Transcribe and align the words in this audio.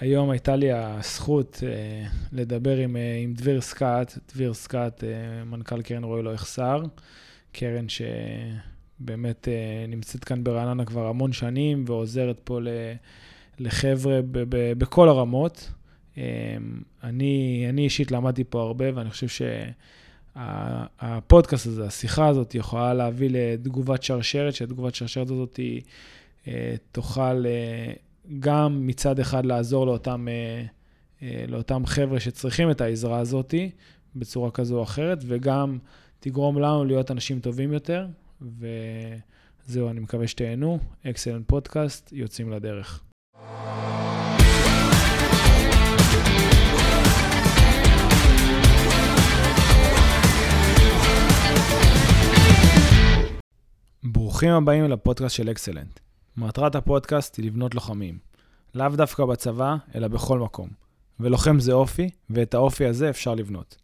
היום 0.00 0.30
הייתה 0.30 0.56
לי 0.56 0.72
הזכות 0.72 1.62
אה, 1.66 2.06
לדבר 2.32 2.76
עם, 2.76 2.96
אה, 2.96 3.20
עם 3.22 3.34
דביר 3.34 3.60
סקאט, 3.60 4.18
דביר 4.34 4.54
סקאט, 4.54 5.04
אה, 5.04 5.44
מנכ"ל 5.44 5.82
קרן 5.82 6.04
רועי 6.04 6.22
לא 6.22 6.34
יחסר, 6.34 6.82
קרן 7.52 7.86
שבאמת 7.88 9.48
אה, 9.48 9.84
נמצאת 9.88 10.24
כאן 10.24 10.44
ברעננה 10.44 10.84
כבר 10.84 11.06
המון 11.06 11.32
שנים 11.32 11.84
ועוזרת 11.86 12.40
פה 12.44 12.60
ל, 12.60 12.68
לחבר'ה 13.58 14.20
ב, 14.22 14.38
ב, 14.48 14.72
בכל 14.78 15.08
הרמות. 15.08 15.72
אה, 16.18 16.24
אני, 17.04 17.66
אני 17.68 17.84
אישית 17.84 18.10
למדתי 18.10 18.44
פה 18.44 18.62
הרבה 18.62 18.84
ואני 18.94 19.10
חושב 19.10 19.44
שהפודקאסט 20.98 21.66
הזה, 21.66 21.86
השיחה 21.86 22.26
הזאת, 22.28 22.54
יכולה 22.54 22.94
להביא 22.94 23.28
לתגובת 23.32 24.02
שרשרת, 24.02 24.54
שהתגובת 24.54 24.94
שרשרת 24.94 25.30
הזאת 25.30 25.56
היא, 25.56 25.80
אה, 26.48 26.74
תוכל... 26.92 27.44
גם 28.38 28.86
מצד 28.86 29.18
אחד 29.18 29.46
לעזור 29.46 29.86
לאותם, 29.86 30.28
אה, 30.28 30.64
אה, 31.22 31.44
לאותם 31.48 31.86
חבר'ה 31.86 32.20
שצריכים 32.20 32.70
את 32.70 32.80
העזרה 32.80 33.18
הזאת 33.18 33.54
בצורה 34.16 34.50
כזו 34.50 34.78
או 34.78 34.82
אחרת, 34.82 35.18
וגם 35.26 35.78
תגרום 36.20 36.58
לנו 36.58 36.84
להיות 36.84 37.10
אנשים 37.10 37.40
טובים 37.40 37.72
יותר, 37.72 38.06
וזהו, 38.40 39.90
אני 39.90 40.00
מקווה 40.00 40.26
שתהנו. 40.26 40.78
אקסלנט 41.06 41.48
פודקאסט, 41.48 42.12
יוצאים 42.12 42.50
לדרך. 42.50 43.02
ברוכים 54.02 54.50
הבאים 54.50 54.84
לפודקאסט 54.84 55.36
של 55.36 55.50
אקסלנט. 55.50 56.09
מטרת 56.40 56.74
הפודקאסט 56.74 57.36
היא 57.36 57.46
לבנות 57.46 57.74
לוחמים. 57.74 58.18
לאו 58.74 58.88
דווקא 58.88 59.24
בצבא, 59.24 59.76
אלא 59.94 60.08
בכל 60.08 60.38
מקום. 60.38 60.68
ולוחם 61.20 61.60
זה 61.60 61.72
אופי, 61.72 62.10
ואת 62.30 62.54
האופי 62.54 62.86
הזה 62.86 63.10
אפשר 63.10 63.34
לבנות. 63.34 63.76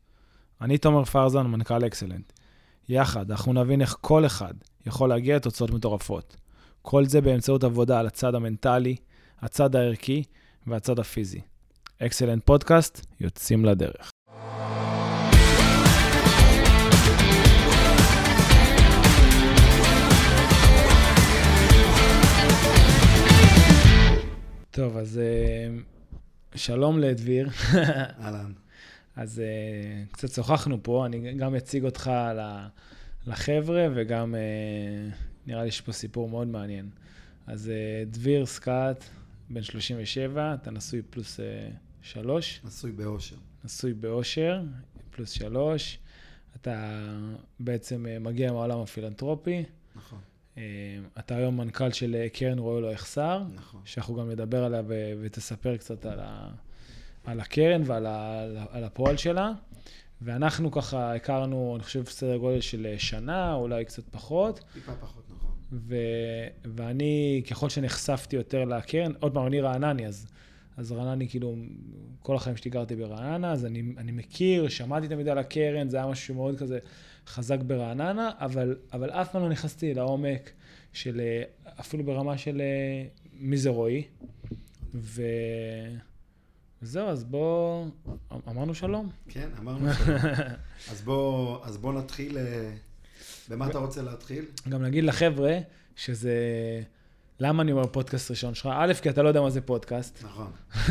אני 0.60 0.79
תומר 0.79 1.04
פרזן, 1.04 1.46
מנכ"ל 1.46 1.87
אקסלנט. 1.87 2.32
יחד, 2.88 3.30
אנחנו 3.30 3.52
נבין 3.52 3.80
איך 3.80 3.96
כל 4.01 4.27
אחד 4.27 4.54
יכול 4.87 5.09
להגיע 5.09 5.37
לתוצאות 5.37 5.71
מטורפות. 5.71 6.37
כל 6.82 7.04
זה 7.04 7.21
באמצעות 7.21 7.65
עבודה 7.65 8.01
על 8.01 8.07
הצד 8.07 8.34
המנטלי, 8.34 8.96
הצד 9.40 9.77
הערכי 9.77 10.23
והצד 10.66 10.99
הפיזי. 10.99 11.40
אקסלנט 11.99 12.46
פודקאסט, 12.46 13.07
יוצאים 13.21 13.65
לדרך. 13.65 14.10
טוב, 24.77 24.96
אז 24.96 25.19
אה, 25.19 25.79
שלום 26.55 26.99
לדביר. 26.99 27.49
אהלן. 28.21 28.52
אז 29.16 29.41
אה, 29.41 30.05
קצת 30.13 30.33
שוחחנו 30.33 30.83
פה, 30.83 31.07
אני 31.07 31.35
גם 31.35 31.55
אציג 31.55 31.85
אותך 31.85 32.10
לחבר'ה, 33.27 33.87
וגם 33.95 34.35
אה, 34.35 35.10
נראה 35.46 35.65
לי 35.65 35.71
שיש 35.71 35.80
פה 35.80 35.93
סיפור 35.93 36.29
מאוד 36.29 36.49
מעניין. 36.49 36.91
אז 37.46 37.73
דביר 38.07 38.46
סקאט, 38.46 39.05
בן 39.51 39.63
37, 39.63 40.55
אתה 40.55 40.71
נשוי 40.71 41.02
פלוס 41.11 41.40
שלוש. 42.02 42.61
נשוי 42.65 42.93
באושר. 42.93 43.37
נשוי 43.65 43.95
באושר, 43.95 44.63
פלוס 45.11 45.30
שלוש. 45.30 45.99
אתה 46.57 47.02
בעצם 47.61 48.07
מגיע 48.21 48.52
מהעולם 48.52 48.80
הפילנטרופי. 48.80 49.65
נכון. 49.96 50.18
אה, 50.59 50.62
אתה 51.18 51.37
היום 51.37 51.57
מנכ"ל 51.57 51.93
של 51.93 52.15
אה, 52.15 52.29
קרן 52.29 52.59
רועי 52.59 52.82
לא 52.82 52.93
יחסר, 52.93 53.43
נכון. 53.54 53.80
שאנחנו 53.85 54.15
גם 54.15 54.30
נדבר 54.30 54.65
עליה 54.65 54.82
ו- 54.87 55.12
ותספר 55.21 55.76
קצת 55.76 56.07
על, 56.07 56.18
ה- 56.23 56.51
על 57.24 57.40
הקרן 57.40 57.82
ועל 57.87 58.07
ה- 58.07 58.46
על 58.71 58.84
הפועל 58.84 59.16
שלה. 59.16 59.52
ואנחנו 60.23 60.71
ככה 60.71 61.15
הכרנו, 61.15 61.73
אני 61.77 61.82
חושב, 61.84 62.04
סדר 62.04 62.37
גודל 62.37 62.60
של 62.60 62.87
אה, 62.87 62.99
שנה, 62.99 63.54
אולי 63.54 63.84
קצת 63.84 64.03
פחות. 64.11 64.65
טיפה 64.75 64.93
פחות, 65.00 65.25
נכון. 65.37 65.50
ו- 65.72 65.97
ואני, 66.65 67.43
ככל 67.50 67.69
שנחשפתי 67.69 68.37
יותר 68.37 68.65
לקרן, 68.65 69.12
עוד 69.21 69.34
פעם, 69.34 69.47
אני 69.47 69.61
רענני, 69.61 70.06
אז, 70.06 70.27
אז 70.77 70.93
רענני, 70.93 71.28
כאילו, 71.28 71.56
כל 72.23 72.37
החיים 72.37 72.56
שלי 72.56 72.71
גרתי 72.71 72.97
ברעננה, 72.97 73.53
אז 73.53 73.67
אני, 73.67 73.83
אני 73.99 74.12
מכיר, 74.12 74.69
שמעתי 74.69 75.09
תמיד 75.09 75.28
על 75.28 75.38
הקרן, 75.38 75.88
זה 75.88 75.97
היה 75.97 76.06
משהו 76.06 76.34
מאוד 76.34 76.59
כזה 76.59 76.78
חזק 77.26 77.59
ברעננה, 77.60 78.31
אבל, 78.38 78.76
אבל 78.92 79.10
אף 79.10 79.32
פעם 79.32 79.42
לא 79.42 79.48
נכנסתי 79.48 79.94
לעומק 79.94 80.50
של, 80.92 81.20
אה, 81.20 81.42
אפילו 81.81 82.04
ברמה 82.04 82.38
של 82.38 82.60
אה, 82.60 83.09
מי 83.38 83.56
זה 83.56 83.70
רועי. 83.70 84.04
ו... 84.94 85.22
וזהו, 86.82 87.09
אז 87.09 87.25
בואו, 87.25 87.87
אמרנו 88.48 88.75
שלום. 88.75 89.10
כן, 89.28 89.48
אמרנו 89.59 89.94
שלום. 89.94 90.19
אז 90.91 91.03
בואו 91.03 91.64
אז 91.64 91.76
בוא 91.76 91.92
נתחיל, 91.92 92.38
אה, 92.38 92.72
במה 93.48 93.66
אתה 93.66 93.78
רוצה 93.78 94.03
להתחיל? 94.03 94.44
גם 94.69 94.82
נגיד 94.82 95.04
לחבר'ה, 95.04 95.58
שזה... 95.97 96.32
למה 97.41 97.62
אני 97.62 97.72
אומר 97.72 97.87
פודקאסט 97.87 98.31
ראשון 98.31 98.54
שלך? 98.54 98.69
א', 98.72 98.93
כי 99.03 99.10
אתה 99.10 99.22
לא 99.22 99.28
יודע 99.28 99.41
מה 99.41 99.50
זה 99.50 99.60
פודקאסט. 99.60 100.25
נכון. 100.25 100.50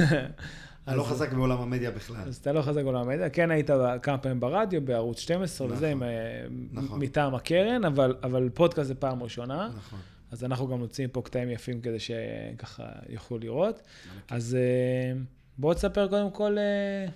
אני 0.88 0.98
לא 0.98 1.04
חזק 1.04 1.34
בעולם 1.34 1.62
המדיה 1.62 1.92
בכלל. 1.92 2.28
אז 2.28 2.36
אתה 2.38 2.52
לא 2.52 2.62
חזק 2.62 2.84
בעולם 2.84 3.10
המדיה. 3.10 3.30
כן 3.30 3.52
היית 3.52 3.70
כמה 4.02 4.18
פעמים 4.18 4.40
ברדיו, 4.40 4.86
בערוץ 4.86 5.20
12 5.20 5.68
וזה, 5.68 5.94
נכון. 5.96 6.04
אה, 6.04 6.46
נכון. 6.72 7.00
מטעם 7.00 7.36
הקרן, 7.36 7.86
אבל, 8.24 8.50
פודקאסט 8.54 8.88
זה 8.88 8.96
פעם 8.96 9.24
ראשונה. 9.24 9.70
נכון. 9.78 10.00
אז 10.32 10.44
אנחנו 10.44 10.68
גם 10.68 10.80
מוצאים 10.80 11.10
פה 11.10 11.22
קטעים 11.22 11.50
יפים 11.50 11.82
כדי 11.82 11.98
שככה 12.00 12.84
יוכלו 13.10 13.38
לראות. 13.38 13.82
אז 14.30 14.56
אה, 14.56 15.20
בואו 15.58 15.74
תספר 15.74 16.08
קודם 16.08 16.32
כל, 16.32 16.58
אה, 16.58 17.12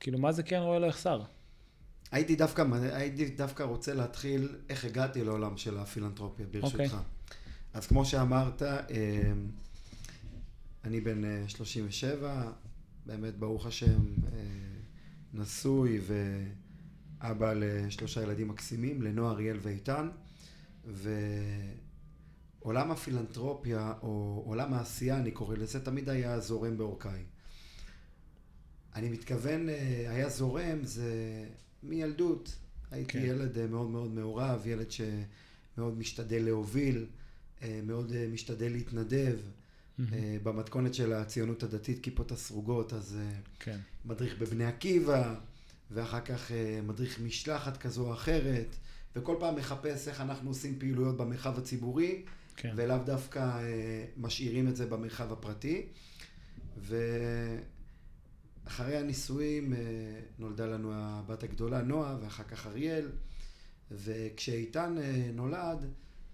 כאילו, 0.00 0.18
מה 0.18 0.32
זה 0.32 0.42
קרן 0.42 0.62
רועי 0.62 0.80
לא 0.80 0.86
יחסר? 0.86 1.22
הייתי 2.12 2.36
דווקא, 2.36 2.64
הייתי 2.92 3.28
דווקא 3.28 3.62
רוצה 3.62 3.94
להתחיל 3.94 4.48
איך 4.68 4.84
הגעתי 4.84 5.24
לעולם 5.24 5.56
של 5.56 5.78
הפילנטרופיה, 5.78 6.46
ברשותך. 6.50 6.74
אוקיי. 6.74 6.88
אז 7.74 7.86
כמו 7.86 8.04
שאמרת, 8.04 8.62
אני 10.84 11.00
בן 11.00 11.24
אה, 11.24 11.48
37, 11.48 12.50
באמת, 13.08 13.38
ברוך 13.38 13.66
השם, 13.66 14.00
אה, 14.32 14.38
נשוי 15.34 16.00
ואבא 17.20 17.52
לשלושה 17.52 18.22
ילדים 18.22 18.48
מקסימים, 18.48 19.02
לנועה, 19.02 19.32
אריאל 19.32 19.58
ואיתן. 19.62 20.08
ועולם 22.64 22.90
הפילנטרופיה, 22.90 23.92
או 24.02 24.42
עולם 24.46 24.74
העשייה, 24.74 25.18
אני 25.18 25.30
קורא 25.30 25.56
לזה, 25.56 25.84
תמיד 25.84 26.08
היה 26.08 26.40
זורם 26.40 26.78
בעורקיי. 26.78 27.22
אני 28.94 29.08
מתכוון, 29.08 29.68
אה, 29.68 30.06
היה 30.08 30.28
זורם, 30.28 30.84
זה 30.84 31.44
מילדות. 31.82 32.56
הייתי 32.90 33.12
כן. 33.12 33.24
ילד 33.24 33.58
אה, 33.58 33.66
מאוד 33.66 33.90
מאוד 33.90 34.10
מעורב, 34.10 34.66
ילד 34.66 34.90
שמאוד 34.90 35.98
משתדל 35.98 36.42
להוביל, 36.44 37.06
מאוד 37.82 38.12
משתדל 38.32 38.72
להתנדב. 38.72 39.38
אה, 40.12 40.36
במתכונת 40.42 40.94
של 40.94 41.12
הציונות 41.12 41.62
הדתית, 41.62 42.02
כיפות 42.02 42.32
הסרוגות, 42.32 42.92
אז 42.92 43.18
אה, 43.20 43.32
כן. 43.60 43.78
מדריך 44.04 44.38
בבני 44.38 44.64
עקיבא, 44.64 45.34
ואחר 45.90 46.20
כך 46.20 46.52
אה, 46.52 46.80
מדריך 46.82 47.20
משלחת 47.20 47.76
כזו 47.76 48.06
או 48.06 48.12
אחרת, 48.12 48.76
וכל 49.16 49.36
פעם 49.40 49.56
מחפש 49.56 50.08
איך 50.08 50.20
אנחנו 50.20 50.50
עושים 50.50 50.78
פעילויות 50.78 51.16
במרחב 51.16 51.58
הציבורי, 51.58 52.22
כן. 52.56 52.74
ולאו 52.76 52.98
דווקא 53.04 53.60
משאירים 54.16 54.68
את 54.68 54.76
זה 54.76 54.86
במרחב 54.86 55.32
הפרטי. 55.32 55.86
ואחרי 58.66 58.96
הנישואים 58.96 59.74
נולדה 60.38 60.66
לנו 60.66 60.90
הבת 60.94 61.42
הגדולה 61.42 61.82
נועה, 61.82 62.16
ואחר 62.22 62.44
כך 62.44 62.66
אריאל, 62.66 63.10
וכשאיתן 63.90 64.96
נולד, 65.34 65.86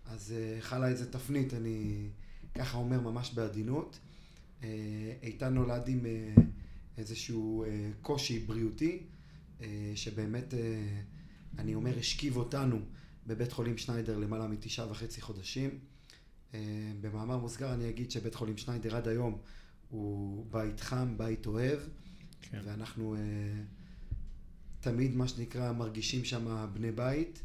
אז 0.07 0.35
חלה 0.61 0.89
איזה 0.89 1.13
תפנית, 1.13 1.55
אני 1.55 2.09
ככה 2.55 2.79
אומר 2.79 3.01
ממש 3.01 3.35
בעדינות. 3.35 3.99
אה, 4.63 4.69
איתן 5.23 5.55
נולד 5.55 5.89
עם 5.89 6.07
אה, 6.07 6.35
איזשהו 6.99 7.65
אה, 7.65 7.91
קושי 8.03 8.39
בריאותי, 8.39 9.03
שבאמת, 9.95 10.55
אני 11.59 11.75
אומר, 11.75 11.99
השכיב 11.99 12.37
אותנו 12.37 12.81
בבית 13.27 13.53
חולים 13.53 13.79
שניידר 13.79 14.19
למעלה 14.19 14.49
מתשעה 14.49 14.91
וחצי 14.91 15.21
חודשים. 15.21 15.79
במאמר 17.01 17.39
מוסגר 17.39 17.75
אני 17.75 17.89
אגיד 17.89 18.11
שבית 18.11 18.35
חולים 18.35 18.57
שניידר 18.57 18.97
עד 18.97 19.09
היום 19.09 19.39
הוא 19.91 20.47
בית 20.51 20.81
חם, 20.81 21.15
בית 21.19 21.47
אוהב, 21.47 21.79
כן. 22.41 22.61
ואנחנו 22.65 23.17
תמיד, 24.81 25.17
מה 25.17 25.29
שנקרא, 25.29 25.73
מרגישים 25.73 26.25
שם 26.25 26.67
בני 26.75 26.93
בית. 26.93 27.43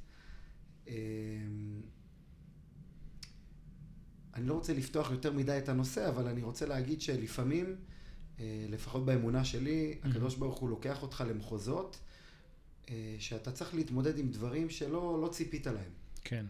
אני 4.36 4.48
לא 4.48 4.54
רוצה 4.54 4.74
לפתוח 4.74 5.12
יותר 5.12 5.34
מדי 5.34 5.58
את 5.58 5.70
הנושא, 5.70 6.10
אבל 6.10 6.28
אני 6.28 6.42
רוצה 6.42 6.66
להגיד 6.66 7.02
שלפעמים, 7.02 7.76
אה, 8.40 8.66
לפחות 8.70 9.06
באמונה 9.06 9.46
שלי, 9.46 9.98
הקדוש 10.04 10.36
ברוך 10.36 10.60
הוא 10.60 10.70
לוקח 10.70 11.02
אותך 11.02 11.24
למחוזות, 11.30 12.00
אה, 12.90 13.16
שאתה 13.20 13.52
צריך 13.52 13.74
להתמודד 13.76 14.18
עם 14.18 14.31
דברים 14.31 14.70
שלא 14.70 15.22
לא 15.22 15.28
ציפית 15.28 15.68
להם. 15.68 15.92
כן. 16.24 16.46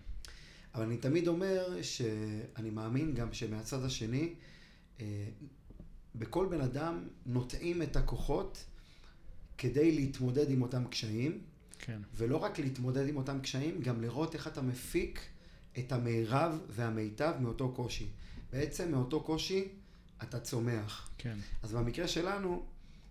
אבל 0.75 0.83
אני 0.83 0.97
תמיד 0.97 1.27
אומר 1.27 1.81
שאני 1.81 2.69
מאמין 2.69 3.13
גם 3.13 3.33
שמהצד 3.33 3.83
השני, 3.83 4.33
אה, 5.01 5.25
בכל 6.15 6.47
בן 6.49 6.61
אדם 6.61 7.07
נוטעים 7.25 7.81
את 7.81 7.95
הכוחות 7.95 8.65
כדי 9.57 9.91
להתמודד 9.91 10.49
עם 10.49 10.61
אותם 10.61 10.87
קשיים, 10.87 11.41
כן. 11.79 12.01
ולא 12.15 12.37
רק 12.37 12.59
להתמודד 12.59 13.07
עם 13.07 13.17
אותם 13.17 13.39
קשיים, 13.39 13.81
גם 13.81 14.01
לראות 14.01 14.33
איך 14.33 14.47
אתה 14.47 14.61
מפיק 14.61 15.21
את 15.77 15.91
המירב 15.91 16.59
והמיטב 16.69 17.33
מאותו 17.39 17.71
קושי. 17.71 18.07
בעצם 18.51 18.91
מאותו 18.91 19.23
קושי 19.23 19.67
אתה 20.23 20.39
צומח. 20.39 21.09
כן. 21.17 21.35
אז 21.63 21.73
במקרה 21.73 22.07
שלנו, 22.07 22.65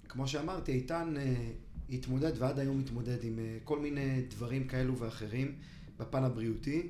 כמו 0.08 0.28
שאמרתי, 0.28 0.72
איתן 0.72 1.14
אה, 1.18 1.50
התמודד 1.90 2.32
ועד 2.38 2.58
היום 2.58 2.78
מתמודד 2.78 3.24
עם 3.24 3.38
אה, 3.38 3.58
כל 3.64 3.78
מיני 3.78 4.22
דברים 4.28 4.68
כאלו 4.68 4.98
ואחרים 4.98 5.54
בפן 5.98 6.24
הבריאותי, 6.24 6.88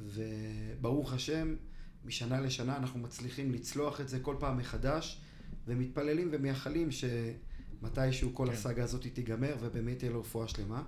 וברוך 0.00 1.12
השם, 1.12 1.56
משנה 2.04 2.40
לשנה 2.40 2.76
אנחנו 2.76 3.00
מצליחים 3.00 3.52
לצלוח 3.52 4.00
את 4.00 4.08
זה 4.08 4.20
כל 4.20 4.36
פעם 4.38 4.58
מחדש, 4.58 5.20
ומתפללים 5.66 6.28
ומייחלים 6.32 6.88
שמתישהו 6.90 8.34
כל 8.34 8.46
כן. 8.46 8.52
הסאגה 8.52 8.84
הזאת 8.84 9.06
תיגמר 9.14 9.56
ובאמת 9.60 9.98
תהיה 9.98 10.10
לו 10.10 10.20
רפואה 10.20 10.48
שלמה. 10.48 10.82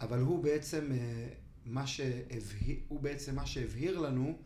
אבל 0.00 0.18
הוא 0.18 0.44
בעצם 0.44 0.92
אה, 0.92 1.28
מה 1.66 1.86
שהבהיר, 1.86 2.76
הוא 2.88 3.00
בעצם 3.00 3.34
מה 3.34 3.46
שהבהיר 3.46 4.00
לנו 4.00 4.38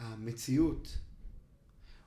שהמציאות, 0.00 0.98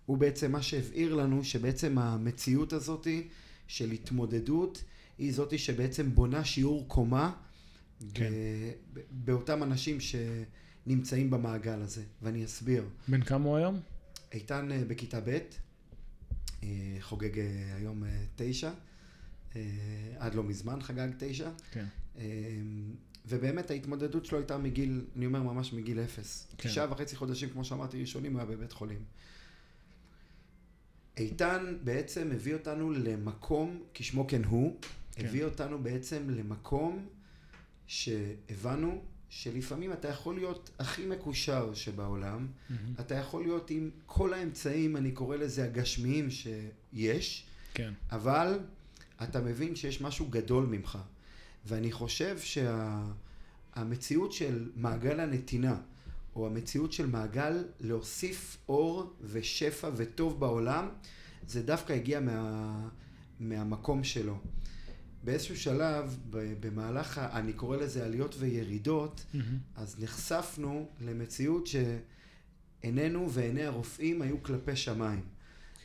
הוא 0.06 0.18
בעצם 0.18 0.52
מה 0.52 0.62
שהבהיר 0.62 1.16
לנו 1.16 1.44
שבעצם 1.44 1.98
המציאות 1.98 2.74
הזאתי 2.74 3.28
של 3.68 3.92
התמודדות 3.92 4.84
היא 5.18 5.34
זאתי 5.34 5.58
שבעצם 5.58 6.16
בונה 6.16 6.46
שיעור 6.46 6.88
קומה 6.88 7.34
כן. 8.14 8.32
באותם 9.12 9.64
אנשים 9.64 9.98
שנמצאים 10.00 11.30
במעגל 11.30 11.82
הזה, 11.82 12.04
ואני 12.22 12.46
אסביר. 12.46 12.90
בן 13.08 13.24
כמה 13.24 13.46
הוא 13.46 13.58
היום? 13.58 13.80
איתן 14.32 14.72
אה, 14.72 14.84
בכיתה 14.88 15.20
ב', 15.20 15.40
אה, 16.64 16.68
חוגג 17.00 17.40
אה, 17.40 17.76
היום 17.76 18.04
תשע, 18.36 18.72
עד 20.18 20.36
לא 20.36 20.44
מזמן 20.44 20.82
חגג 20.82 21.10
תשע, 21.20 21.50
כן. 21.72 21.86
ובאמת 23.26 23.72
ההתמודדות 23.72 24.26
שלו 24.26 24.38
הייתה 24.38 24.58
מגיל, 24.58 25.06
אני 25.16 25.26
אומר 25.26 25.42
ממש 25.42 25.74
מגיל 25.74 26.00
אפס. 26.00 26.48
כן. 26.58 26.70
תשעה 26.70 26.92
וחצי 26.92 27.16
חודשים, 27.16 27.50
כמו 27.50 27.66
שאמרתי, 27.66 28.02
ראשונים, 28.02 28.34
הוא 28.34 28.42
היה 28.42 28.52
בבית 28.52 28.72
חולים. 28.72 29.04
איתן 31.18 31.78
בעצם 31.84 32.32
הביא 32.32 32.54
אותנו 32.54 32.92
למקום, 32.92 33.84
כשמו 33.94 34.28
כן 34.28 34.44
הוא, 34.44 34.78
כן. 35.12 35.26
הביא 35.26 35.44
אותנו 35.44 35.84
בעצם 35.84 36.30
למקום 36.30 37.08
שהבנו 37.88 39.02
שלפעמים 39.30 39.94
אתה 39.94 40.08
יכול 40.08 40.36
להיות 40.36 40.70
הכי 40.80 41.06
מקושר 41.06 41.74
שבעולם, 41.74 42.48
מהמם. 42.70 42.94
אתה 43.00 43.16
יכול 43.16 43.44
להיות 43.44 43.70
עם 43.70 43.90
כל 44.06 44.34
האמצעים, 44.34 44.98
אני 44.98 45.12
קורא 45.12 45.36
לזה 45.36 45.64
הגשמיים 45.64 46.28
שיש, 46.32 47.46
כן. 47.74 47.94
אבל 48.12 48.60
אתה 49.24 49.42
מבין 49.42 49.76
שיש 49.76 50.02
משהו 50.02 50.28
גדול 50.30 50.66
ממך. 50.66 50.98
ואני 51.66 51.92
חושב 51.92 52.38
שהמציאות 53.76 54.32
של 54.34 54.70
מעגל 54.76 55.20
הנתינה, 55.20 55.78
או 56.36 56.48
המציאות 56.48 56.92
של 56.94 57.06
מעגל 57.06 57.64
להוסיף 57.80 58.58
אור 58.70 59.14
ושפע 59.22 59.90
וטוב 59.96 60.40
בעולם, 60.40 60.90
זה 61.48 61.62
דווקא 61.64 61.94
הגיע 61.94 62.20
מה, 62.20 62.90
מהמקום 63.40 64.04
שלו. 64.04 64.38
באיזשהו 65.24 65.58
שלב, 65.58 66.18
במהלך, 66.60 67.18
ה- 67.18 67.40
אני 67.40 67.54
קורא 67.54 67.78
לזה 67.78 68.06
עליות 68.06 68.36
וירידות, 68.40 69.26
מהמם. 69.34 69.58
אז 69.76 69.96
נחשפנו 70.04 70.90
למציאות 71.02 71.68
שעינינו 71.68 73.32
ועיני 73.32 73.64
הרופאים 73.64 74.22
היו 74.22 74.44
כלפי 74.44 74.76
שמיים. 74.76 75.22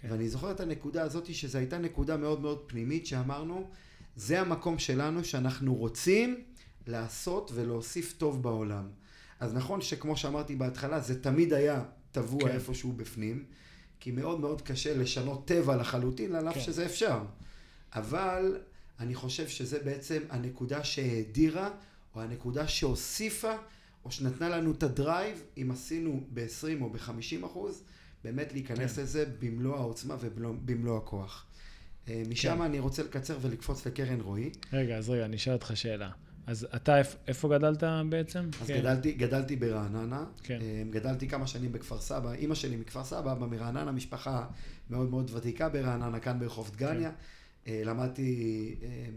כן. 0.02 0.08
ואני 0.10 0.28
זוכר 0.28 0.50
את 0.50 0.60
הנקודה 0.60 1.02
הזאת, 1.02 1.34
שזו 1.34 1.58
הייתה 1.58 1.78
נקודה 1.78 2.16
מאוד 2.16 2.40
מאוד 2.40 2.58
פנימית, 2.66 3.06
שאמרנו, 3.06 3.70
זה 4.16 4.40
המקום 4.40 4.78
שלנו 4.78 5.24
שאנחנו 5.24 5.74
רוצים 5.74 6.44
לעשות 6.86 7.50
ולהוסיף 7.54 8.14
טוב 8.18 8.42
בעולם. 8.42 8.88
אז 9.40 9.54
נכון 9.54 9.80
שכמו 9.80 10.16
שאמרתי 10.16 10.56
בהתחלה, 10.56 11.00
זה 11.00 11.22
תמיד 11.22 11.52
היה 11.52 11.84
טבוע 12.12 12.40
כן. 12.40 12.48
איפשהו 12.54 12.92
בפנים, 12.92 13.44
כי 14.00 14.10
מאוד 14.10 14.40
מאוד 14.40 14.62
קשה 14.62 14.96
לשנות 14.96 15.48
טבע 15.48 15.76
לחלוטין, 15.76 16.34
על 16.34 16.48
אף. 16.48 16.54
כן. 16.54 16.60
שזה 16.60 16.86
אפשר. 16.86 17.22
אבל 17.94 18.60
אני 19.00 19.14
חושב 19.14 19.48
שזה 19.48 19.78
בעצם 19.78 20.22
הנקודה 20.30 20.84
שהאדירה, 20.84 21.70
או 22.14 22.20
הנקודה 22.20 22.68
שהוסיפה, 22.68 23.52
או 24.04 24.10
שנתנה 24.10 24.48
לנו 24.48 24.72
את 24.72 24.82
הדרייב, 24.82 25.42
אם 25.56 25.70
עשינו 25.70 26.26
ב-20 26.34 26.82
או 26.82 26.90
ב-50 26.90 27.46
אחוז, 27.46 27.82
באמת 28.24 28.52
להיכנס 28.52 28.96
כן. 28.96 29.02
לזה 29.02 29.24
במלוא 29.38 29.76
העוצמה 29.76 30.16
ובמלוא 30.20 30.96
הכוח. 30.96 31.46
אה, 32.08 32.22
משם 32.28 32.56
כן. 32.56 32.62
אני 32.62 32.78
רוצה 32.78 33.02
לקצר 33.02 33.38
ולקפוץ 33.42 33.86
לקרן 33.86 34.20
רועי. 34.20 34.50
רגע, 34.72 34.96
אז 34.96 35.10
רגע, 35.10 35.24
אני 35.24 35.36
אשאל 35.36 35.52
אותך 35.52 35.72
שאלה. 35.74 36.10
אז 36.46 36.66
אתה, 36.76 37.00
איפ- 37.02 37.16
איפה 37.28 37.48
גדלת 37.48 37.82
בעצם? 38.08 38.48
אז 38.62 38.66
כן. 38.66 38.78
גדלתי, 38.78 39.12
גדלתי 39.12 39.56
ברעננה, 39.56 40.24
כן. 40.42 40.58
אה, 40.62 40.82
גדלתי 40.90 41.28
כמה 41.28 41.46
שנים 41.46 41.72
בכפר 41.72 42.00
סבא, 42.00 42.32
אימא 42.32 42.54
שלי 42.54 42.76
מכפר 42.76 43.04
סבא, 43.04 43.32
אבא 43.32 43.46
מרעננה, 43.46 43.92
משפחה 43.92 44.46
מאוד 44.90 45.10
מאוד 45.10 45.30
ותיקה 45.34 45.68
ברעננה, 45.68 46.20
כאן 46.20 46.38
ברחוב 46.38 46.70
דגניה. 46.76 47.10
אה, 47.68 47.82
למדתי 47.84 48.74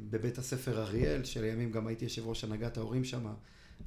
בבית 0.09 0.37
הספר 0.37 0.81
אריאל, 0.81 1.23
שלימים 1.23 1.71
גם 1.71 1.87
הייתי 1.87 2.05
יושב 2.05 2.27
ראש 2.27 2.43
הנהגת 2.43 2.77
ההורים 2.77 3.03
שם, 3.03 3.25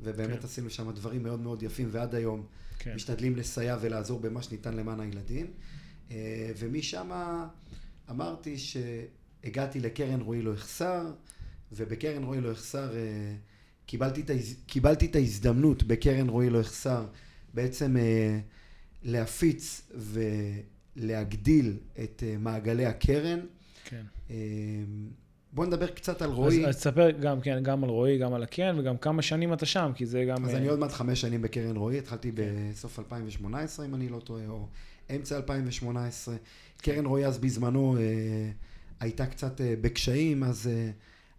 ובאמת 0.00 0.38
כן. 0.38 0.44
עשינו 0.44 0.70
שם 0.70 0.90
דברים 0.90 1.22
מאוד 1.22 1.40
מאוד 1.40 1.62
יפים, 1.62 1.88
ועד 1.90 2.14
היום 2.14 2.46
כן. 2.78 2.94
משתדלים 2.94 3.36
לסייע 3.36 3.76
ולעזור 3.80 4.20
במה 4.20 4.42
שניתן 4.42 4.74
למען 4.74 5.00
הילדים. 5.00 5.46
ומשם 6.58 7.10
אמרתי 8.12 8.56
שהגעתי 8.58 9.80
לקרן 9.80 10.20
רועי 10.20 10.42
לא 10.42 10.50
יחסר, 10.50 11.10
ובקרן 11.72 12.22
רועי 12.22 12.40
לא 12.40 12.48
יחסר 12.48 12.96
אה, 12.96 13.34
קיבלתי. 13.86 14.22
קיבלתי 14.66 15.06
את 15.06 15.16
ההזדמנות 15.16 15.82
בקרן 15.82 16.28
רועי 16.28 16.50
לא 16.50 16.58
יחסר 16.58 17.06
בעצם 17.54 17.96
אה, 17.96 18.38
להפיץ 19.02 19.90
ולהגדיל 20.96 21.76
את 22.04 22.22
אה, 22.26 22.36
מעגלי 22.38 22.86
הקרן. 22.86 23.40
כן. 23.84 24.02
בואו 25.52 25.66
נדבר 25.66 25.86
קצת 25.86 26.22
על 26.22 26.30
אז, 26.30 26.36
רועי. 26.36 26.66
אז 26.66 26.76
תספר 26.76 27.10
גם, 27.10 27.40
כן, 27.40 27.62
גם 27.62 27.84
על 27.84 27.90
רועי, 27.90 28.18
גם 28.18 28.34
על 28.34 28.42
הקרן, 28.42 28.78
וגם 28.78 28.96
כמה 28.96 29.22
שנים 29.22 29.52
אתה 29.52 29.66
שם, 29.66 29.90
כי 29.94 30.06
זה 30.06 30.24
גם... 30.24 30.44
אז 30.44 30.54
אני 30.54 30.68
עוד 30.68 30.78
מעט 30.78 30.92
חמש 30.92 31.20
שנים 31.20 31.42
בקרן 31.42 31.76
רועי, 31.76 31.98
התחלתי 31.98 32.32
כן. 32.36 32.42
בסוף 32.70 32.98
2018, 32.98 33.86
אם 33.86 33.94
אני 33.94 34.08
לא 34.08 34.18
טועה, 34.18 34.46
או 34.48 34.66
אמצע 35.16 35.36
2018. 35.36 36.34
קרן 36.82 37.06
רועי 37.06 37.26
אז 37.26 37.38
בזמנו 37.38 37.96
אה, 37.96 38.02
הייתה 39.00 39.26
קצת 39.26 39.60
אה, 39.60 39.74
בקשיים, 39.80 40.44
אז 40.44 40.66
אה, 40.66 40.90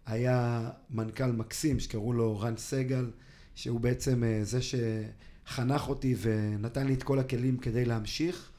היה 0.06 0.70
מנכ"ל 0.90 1.32
מקסים 1.32 1.80
שקראו 1.80 2.12
לו 2.12 2.40
רן 2.40 2.56
סגל, 2.56 3.10
שהוא 3.54 3.80
בעצם 3.80 4.24
אה, 4.24 4.40
זה 4.42 4.58
שחנך 4.62 5.88
אותי 5.88 6.14
ונתן 6.20 6.86
לי 6.86 6.94
את 6.94 7.02
כל 7.02 7.18
הכלים 7.18 7.58
כדי 7.58 7.84
להמשיך 7.84 8.50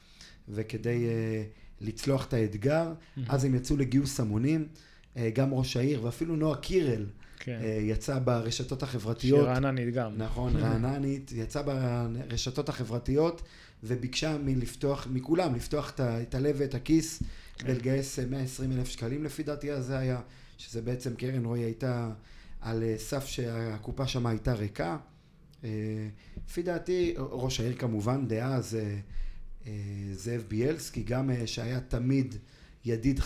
וכדי 0.48 1.06
אה, 1.06 1.42
לצלוח 1.80 2.26
את 2.26 2.32
האתגר. 2.32 2.84
מהמם. 2.84 3.30
אז 3.30 3.44
הם 3.44 3.54
יצאו 3.54 3.76
לגיוס 3.76 4.20
המונים, 4.20 4.68
אה, 5.16 5.30
גם 5.30 5.54
ראש 5.54 5.76
העיר 5.76 6.04
ואפילו 6.04 6.36
נועה 6.36 6.56
קירל 6.56 7.06
כן. 7.38 7.58
אה, 7.62 7.78
יצא 7.82 8.18
ברשתות 8.18 8.82
החברתיות. 8.82 9.44
שרעננית 9.44 9.94
גם. 9.94 10.12
נכון, 10.16 10.56
רעננית, 10.62 11.32
יצאה 11.34 11.62
ברשתות 11.62 12.68
החברתיות 12.68 13.42
וביקשה 13.82 14.38
מלפתוח, 14.38 15.06
מכולם, 15.10 15.54
לפתוח 15.54 15.90
את 15.90 16.00
את 16.00 16.34
הלב 16.34 16.56
ואת 16.58 16.74
הכיס 16.74 17.22
כן. 17.58 17.70
ולגייס 17.70 18.18
אה, 18.18 18.26
120 18.26 18.72
אלף 18.72 18.88
שקלים 18.88 19.24
לפי 19.24 19.42
דעתי, 19.42 19.72
אז 19.72 19.86
זה 19.86 19.98
היה, 19.98 20.20
שזה 20.58 20.82
בעצם 20.82 21.14
קרן 21.14 21.44
רועי 21.44 21.60
הייתה 21.60 22.10
על 22.60 22.82
אה, 22.82 22.94
סף 22.98 23.26
שהקופה 23.26 24.06
שם 24.06 24.26
הייתה 24.26 24.54
ריקה. 24.54 24.96
אה, 25.64 25.70
לפי 26.46 26.62
דעתי, 26.62 27.14
ראש 27.16 27.60
העיר 27.60 27.74
כמובן, 27.76 28.28
דאז 28.28 28.74
אה, 28.74 28.98
אה, 29.66 29.72
זאב 30.12 30.44
בילסקי, 30.48 31.02
גם 31.02 31.30
אה, 31.30 31.46
שהיה 31.46 31.80
תמיד 31.80 32.34
ידיד 32.84 33.20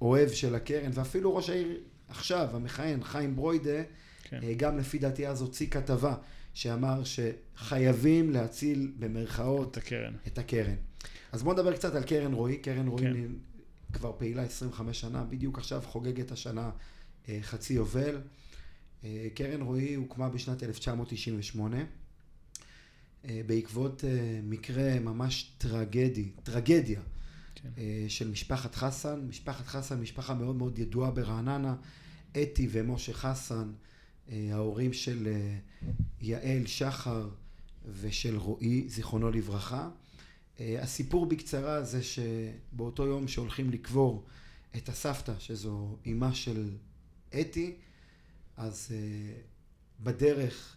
אוהב 0.00 0.28
של 0.28 0.54
הקרן, 0.54 0.90
ואפילו 0.94 1.36
ראש 1.36 1.50
העיר 1.50 1.80
עכשיו, 2.08 2.48
המכהן, 2.52 3.04
חיים 3.04 3.36
ברוידה, 3.36 3.82
כן. 4.24 4.40
אה, 4.42 4.54
גם 4.56 4.78
לפי 4.78 4.98
דעתי 4.98 5.28
אז 5.28 5.40
הוציא 5.40 5.66
כתבה 5.70 6.14
שאמר 6.54 7.02
שחייבים 7.04 8.30
להציל 8.30 8.92
במרכאות 8.98 9.70
את 9.70 9.76
הקרן. 9.76 10.14
את 10.26 10.38
הקרן. 10.38 10.76
אז 11.32 11.42
בואו 11.42 11.54
נדבר 11.54 11.76
קצת 11.76 11.94
על 11.94 12.02
קרן 12.02 12.32
רועי. 12.32 12.58
קרן 12.58 12.88
רועי 12.88 13.04
כן. 13.04 13.32
כבר 13.92 14.12
פעילה 14.18 14.42
25 14.42 15.00
שנה, 15.00 15.24
בדיוק 15.24 15.58
עכשיו 15.58 15.82
חוגגת 15.86 16.32
השנה 16.32 16.70
אה, 17.28 17.38
חצי 17.42 17.74
יובל. 17.74 18.20
אה, 19.04 19.28
קרן 19.34 19.60
רועי 19.62 19.94
הוקמה 19.94 20.28
בשנת 20.28 20.62
1998 20.62 21.76
אה, 23.24 23.40
בעקבות 23.46 24.04
מקרה 24.42 25.00
ממש 25.00 25.52
טרגדי, 25.58 26.30
טרגדיה 26.42 27.00
כן. 27.54 27.68
של 28.08 28.30
משפחת 28.30 28.74
חסן. 28.74 29.20
משפחת 29.28 29.66
חסן, 29.66 30.00
משפחה 30.00 30.34
מאוד 30.34 30.56
מאוד 30.56 30.78
ידועה 30.78 31.10
ברעננה. 31.10 31.76
אתי 32.42 32.68
ומשה 32.70 33.12
חסן, 33.12 33.72
ההורים 34.28 34.92
של 34.92 35.28
יעל 36.22 36.66
שחר 36.66 37.28
ושל 38.00 38.36
רועי, 38.36 38.88
זיכרונו 38.88 39.30
לברכה. 39.30 39.90
אה, 40.60 40.82
הסיפור 40.82 41.26
בקצרה 41.26 41.82
זה 41.82 42.00
שבאותו 42.02 43.06
יום 43.06 43.28
שהולכים 43.28 43.70
לקבור 43.70 44.24
את 44.76 44.88
הסבתא, 44.88 45.32
שזו 45.38 45.96
אימה 46.06 46.34
של 46.34 46.70
אתי, 47.40 47.74
אז 48.56 48.88
אה, 48.92 49.32
בדרך 50.00 50.76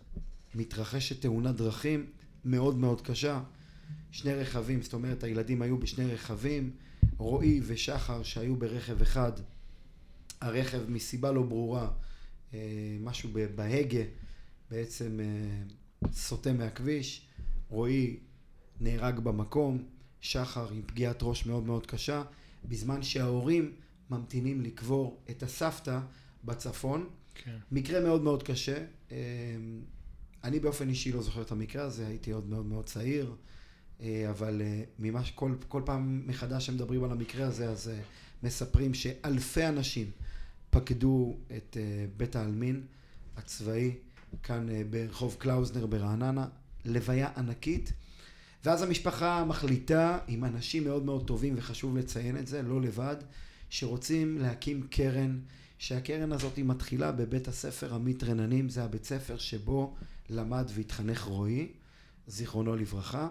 מתרחשת 0.56 1.22
תאונת 1.22 1.56
דרכים 1.56 2.06
מאוד 2.46 2.78
מאוד 2.78 3.02
קשה. 3.02 3.44
שני 4.12 4.34
רכבים, 4.34 4.82
זאת 4.82 4.94
אומרת 4.94 5.24
הילדים 5.24 5.62
היו 5.62 5.78
בשני 5.78 6.06
רכבים, 6.06 6.72
רועי 7.18 7.62
ושחר 7.66 8.24
שהיו 8.24 8.56
ברכב 8.56 9.02
אחד, 9.02 9.32
הרכב 10.42 10.90
מסיבה 10.90 11.32
לא 11.32 11.44
ברורה, 11.44 11.92
אה, 12.54 12.60
משהו 13.00 13.30
בהגה 13.56 14.04
בעצם 14.72 15.20
סוטה 16.12 16.54
מהכביש, 16.54 17.28
רועי 17.70 18.18
נהרג 18.80 19.20
במקום, 19.20 19.84
שחר 20.22 20.70
עם 20.72 20.82
פגיעת 20.86 21.18
ראש 21.22 21.46
מאוד 21.46 21.64
מאוד 21.64 21.88
קשה, 21.88 22.24
בזמן 22.66 23.04
שההורים 23.04 23.72
ממתינים 24.10 24.62
לקבור 24.62 25.22
את 25.30 25.44
הסבתא 25.44 26.00
בצפון. 26.44 27.10
כן. 27.36 27.58
מקרה 27.72 28.00
מאוד 28.00 28.22
מאוד 28.22 28.44
קשה. 28.44 28.86
אמ, 29.12 29.16
אני 30.44 30.60
באופן 30.60 30.90
אישי 30.90 31.12
לא 31.12 31.22
זוכר 31.22 31.42
את 31.42 31.52
המקרה 31.52 31.84
הזה, 31.84 32.08
הייתי 32.08 32.32
עוד 32.32 32.50
מאוד 32.50 32.66
מאוד 32.66 32.86
צעיר, 32.86 33.36
אה, 34.02 34.30
אבל 34.30 34.62
אה, 34.62 34.84
ממש 35.00 35.32
כל, 35.32 35.56
כל 35.68 35.82
פעם 35.86 36.24
מחדש 36.28 36.66
שמדברים 36.66 37.04
על 37.04 37.12
המקרה 37.12 37.48
הזה, 37.48 37.70
אז 37.70 37.90
אה, 37.90 38.00
מספרים 38.44 38.94
שאלפי 38.94 39.68
אנשים 39.68 40.12
פקדו 40.70 41.38
את 41.58 41.78
בית 42.18 42.36
העלמין 42.36 42.82
הצבאי 43.38 43.96
כאן 44.44 44.68
ברחוב 44.90 45.36
קלאוזנר 45.40 45.86
ברעננה, 45.86 46.48
לוויה 46.86 47.30
ענקית. 47.38 47.94
ואז 48.66 48.82
המשפחה 48.82 49.46
מחליטה 49.46 50.20
עם 50.28 50.46
אנשים 50.46 50.84
מאוד 50.84 51.06
מאוד 51.06 51.28
טובים, 51.28 51.54
וחשוב 51.58 51.98
לציין 51.98 52.38
את 52.38 52.48
זה, 52.48 52.62
לא 52.62 52.82
לבד, 52.82 53.16
שרוצים 53.70 54.38
להקים 54.38 54.88
קרן, 54.90 55.40
שהקרן 55.78 56.32
הזאת 56.32 56.56
היא 56.56 56.66
מתחילה 56.66 57.12
בבית 57.12 57.48
הספר 57.48 57.96
עמית 57.96 58.24
רננים, 58.24 58.70
זה 58.70 58.84
הבית 58.84 59.06
ספר 59.06 59.38
שבו 59.38 59.96
למד 60.30 60.66
והתחנך 60.74 61.22
רועי, 61.22 61.68
זיכרונו 62.28 62.76
לברכה, 62.76 63.30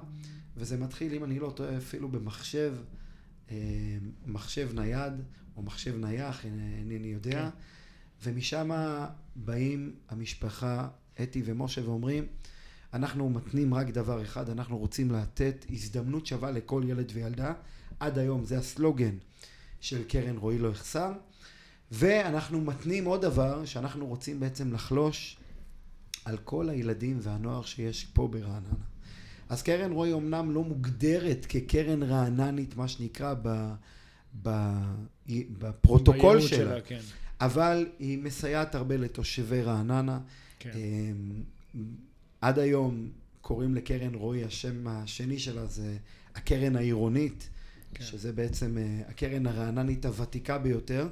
וזה 0.56 0.76
מתחיל, 0.76 1.14
אם 1.14 1.24
אני 1.24 1.38
לא 1.38 1.52
טועה, 1.56 1.76
אפילו 1.76 2.08
במחשב, 2.08 2.74
אה, 3.50 3.56
מחשב 4.26 4.70
נייד, 4.74 5.12
או 5.56 5.62
מחשב 5.62 5.96
נייח, 5.96 6.44
אינני 6.44 7.08
יודע, 7.08 7.50
כן. 7.50 7.58
ומשם 8.22 8.70
באים 9.36 9.94
המשפחה, 10.08 10.88
אתי 11.22 11.42
ומשה, 11.44 11.88
ואומרים, 11.88 12.26
אנחנו 12.94 13.30
מתנים 13.30 13.74
רק 13.74 13.90
דבר 13.90 14.22
אחד, 14.22 14.50
אנחנו 14.50 14.78
רוצים 14.78 15.10
לתת 15.10 15.66
הזדמנות 15.70 16.26
שווה 16.26 16.50
לכל 16.50 16.82
ילד 16.86 17.12
וילדה. 17.14 17.52
עד 18.00 18.18
היום 18.18 18.44
זה 18.44 18.58
הסלוגן 18.58 19.16
של 19.80 20.04
קרן 20.04 20.36
רועי 20.36 20.58
לא 20.58 20.68
יחסר. 20.68 21.12
ואנחנו 21.90 22.60
מתנים 22.60 23.04
עוד 23.04 23.22
דבר, 23.22 23.64
שאנחנו 23.64 24.06
רוצים 24.06 24.40
בעצם 24.40 24.72
לחלוש 24.72 25.36
על 26.24 26.36
כל 26.44 26.68
הילדים 26.68 27.18
והנוער 27.20 27.62
שיש 27.62 28.04
פה 28.04 28.28
ברעננה. 28.28 28.84
אז 29.48 29.62
קרן 29.62 29.92
רועי 29.92 30.12
אמנם 30.12 30.50
לא 30.50 30.64
מוגדרת 30.64 31.46
כקרן 31.48 32.02
רעננית, 32.02 32.76
מה 32.76 32.88
שנקרא, 32.88 33.34
ב, 33.42 33.72
ב, 34.42 34.50
בפרוטוקול 35.58 36.40
שלה, 36.40 36.48
שלה 36.48 36.80
כן. 36.80 37.00
אבל 37.40 37.86
היא 37.98 38.18
מסייעת 38.18 38.74
הרבה 38.74 38.96
לתושבי 38.96 39.62
רעננה. 39.62 40.20
כן. 40.58 40.70
אמ, 40.74 41.42
עד 42.40 42.58
היום 42.58 43.08
קוראים 43.40 43.74
לקרן 43.74 44.14
רועי, 44.14 44.44
השם 44.44 44.86
השני 44.86 45.38
שלה 45.38 45.66
זה 45.66 45.96
הקרן 46.34 46.76
העירונית, 46.76 47.48
כן. 47.94 48.04
שזה 48.04 48.32
בעצם 48.32 48.78
אה, 48.78 49.00
הקרן 49.08 49.46
הרעננית 49.46 50.06
הוותיקה 50.06 50.58
ביותר, 50.58 51.08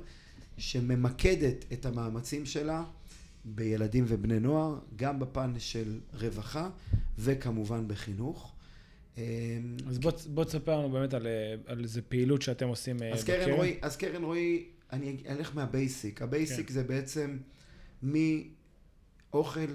שממקדת 0.58 1.64
את 1.72 1.86
המאמצים 1.86 2.46
שלה 2.46 2.84
בילדים 3.44 4.04
ובני 4.08 4.40
נוער, 4.40 4.78
גם 4.96 5.18
בפן 5.18 5.52
של 5.58 6.00
רווחה 6.12 6.70
וכמובן 7.18 7.88
בחינוך. 7.88 8.52
אמ, 9.16 9.22
אז 9.88 9.98
בוא, 9.98 10.12
בוא 10.26 10.44
תספר 10.44 10.78
לנו 10.78 10.90
באמת 10.90 11.14
על, 11.14 11.26
אה, 11.26 11.54
על 11.66 11.82
איזה 11.82 12.02
פעילות 12.02 12.42
שאתם 12.42 12.68
עושים 12.68 13.02
אה, 13.02 13.12
אז 13.12 13.24
בקרן. 13.24 13.44
קרן 13.44 13.54
רועי, 13.54 13.78
אז 13.82 13.96
קרן 13.96 14.24
רועי, 14.24 14.64
אני 14.92 15.22
אלך 15.28 15.54
מה 15.54 15.71
basic. 15.71 16.22
ה 16.22 16.30
basic 16.30 16.68
כן. 16.68 16.74
זה 16.74 16.82
בעצם 16.82 17.38
מאוכל, 18.02 19.66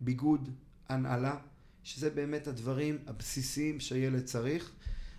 ביגוד, 0.00 0.48
הנעלה, 0.88 1.36
שזה 1.84 2.10
באמת 2.10 2.46
הדברים 2.46 2.98
הבסיסיים 3.06 3.80
שילד 3.80 4.24
צריך, 4.24 4.72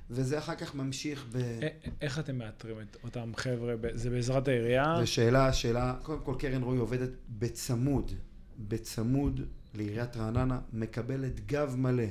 וזה 0.09 0.37
אחר 0.37 0.55
כך 0.55 0.75
ממשיך 0.75 1.25
ב... 1.31 1.59
איך 2.01 2.19
אתם 2.19 2.37
מאתרים 2.37 2.81
את 2.81 2.97
אותם 3.03 3.31
חבר'ה? 3.35 3.75
זה 3.93 4.09
בעזרת 4.09 4.47
העירייה? 4.47 4.95
זו 4.99 5.07
שאלה, 5.07 5.53
שאלה, 5.53 5.95
קודם 6.03 6.21
כל 6.23 6.35
קרן 6.39 6.63
רועי 6.63 6.77
עובדת 6.77 7.09
בצמוד, 7.29 8.11
בצמוד 8.59 9.41
לעיריית 9.73 10.17
רעננה, 10.17 10.59
מקבלת 10.73 11.45
גב 11.45 11.75
מלא 11.77 12.03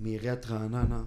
מעיריית 0.00 0.46
רעננה, 0.46 1.04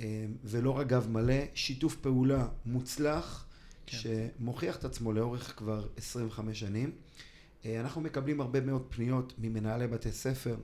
אה, 0.00 0.26
ולא 0.44 0.70
רק 0.70 0.86
גב 0.86 1.08
מלא, 1.10 1.42
שיתוף 1.54 1.96
פעולה 1.96 2.48
מוצלח, 2.66 3.47
כן. 3.88 3.96
שמוכיח 4.38 4.76
את 4.76 4.84
עצמו 4.84 5.12
לאורך 5.12 5.54
כבר 5.56 5.86
25 5.96 6.60
שנים. 6.60 6.90
אה, 7.64 7.80
אנחנו 7.80 8.00
מקבלים 8.00 8.40
הרבה 8.40 8.60
מאוד 8.60 8.86
פניות 8.90 9.34
ממנהלי 9.38 9.86
בתי 9.86 10.12
ספר, 10.12 10.56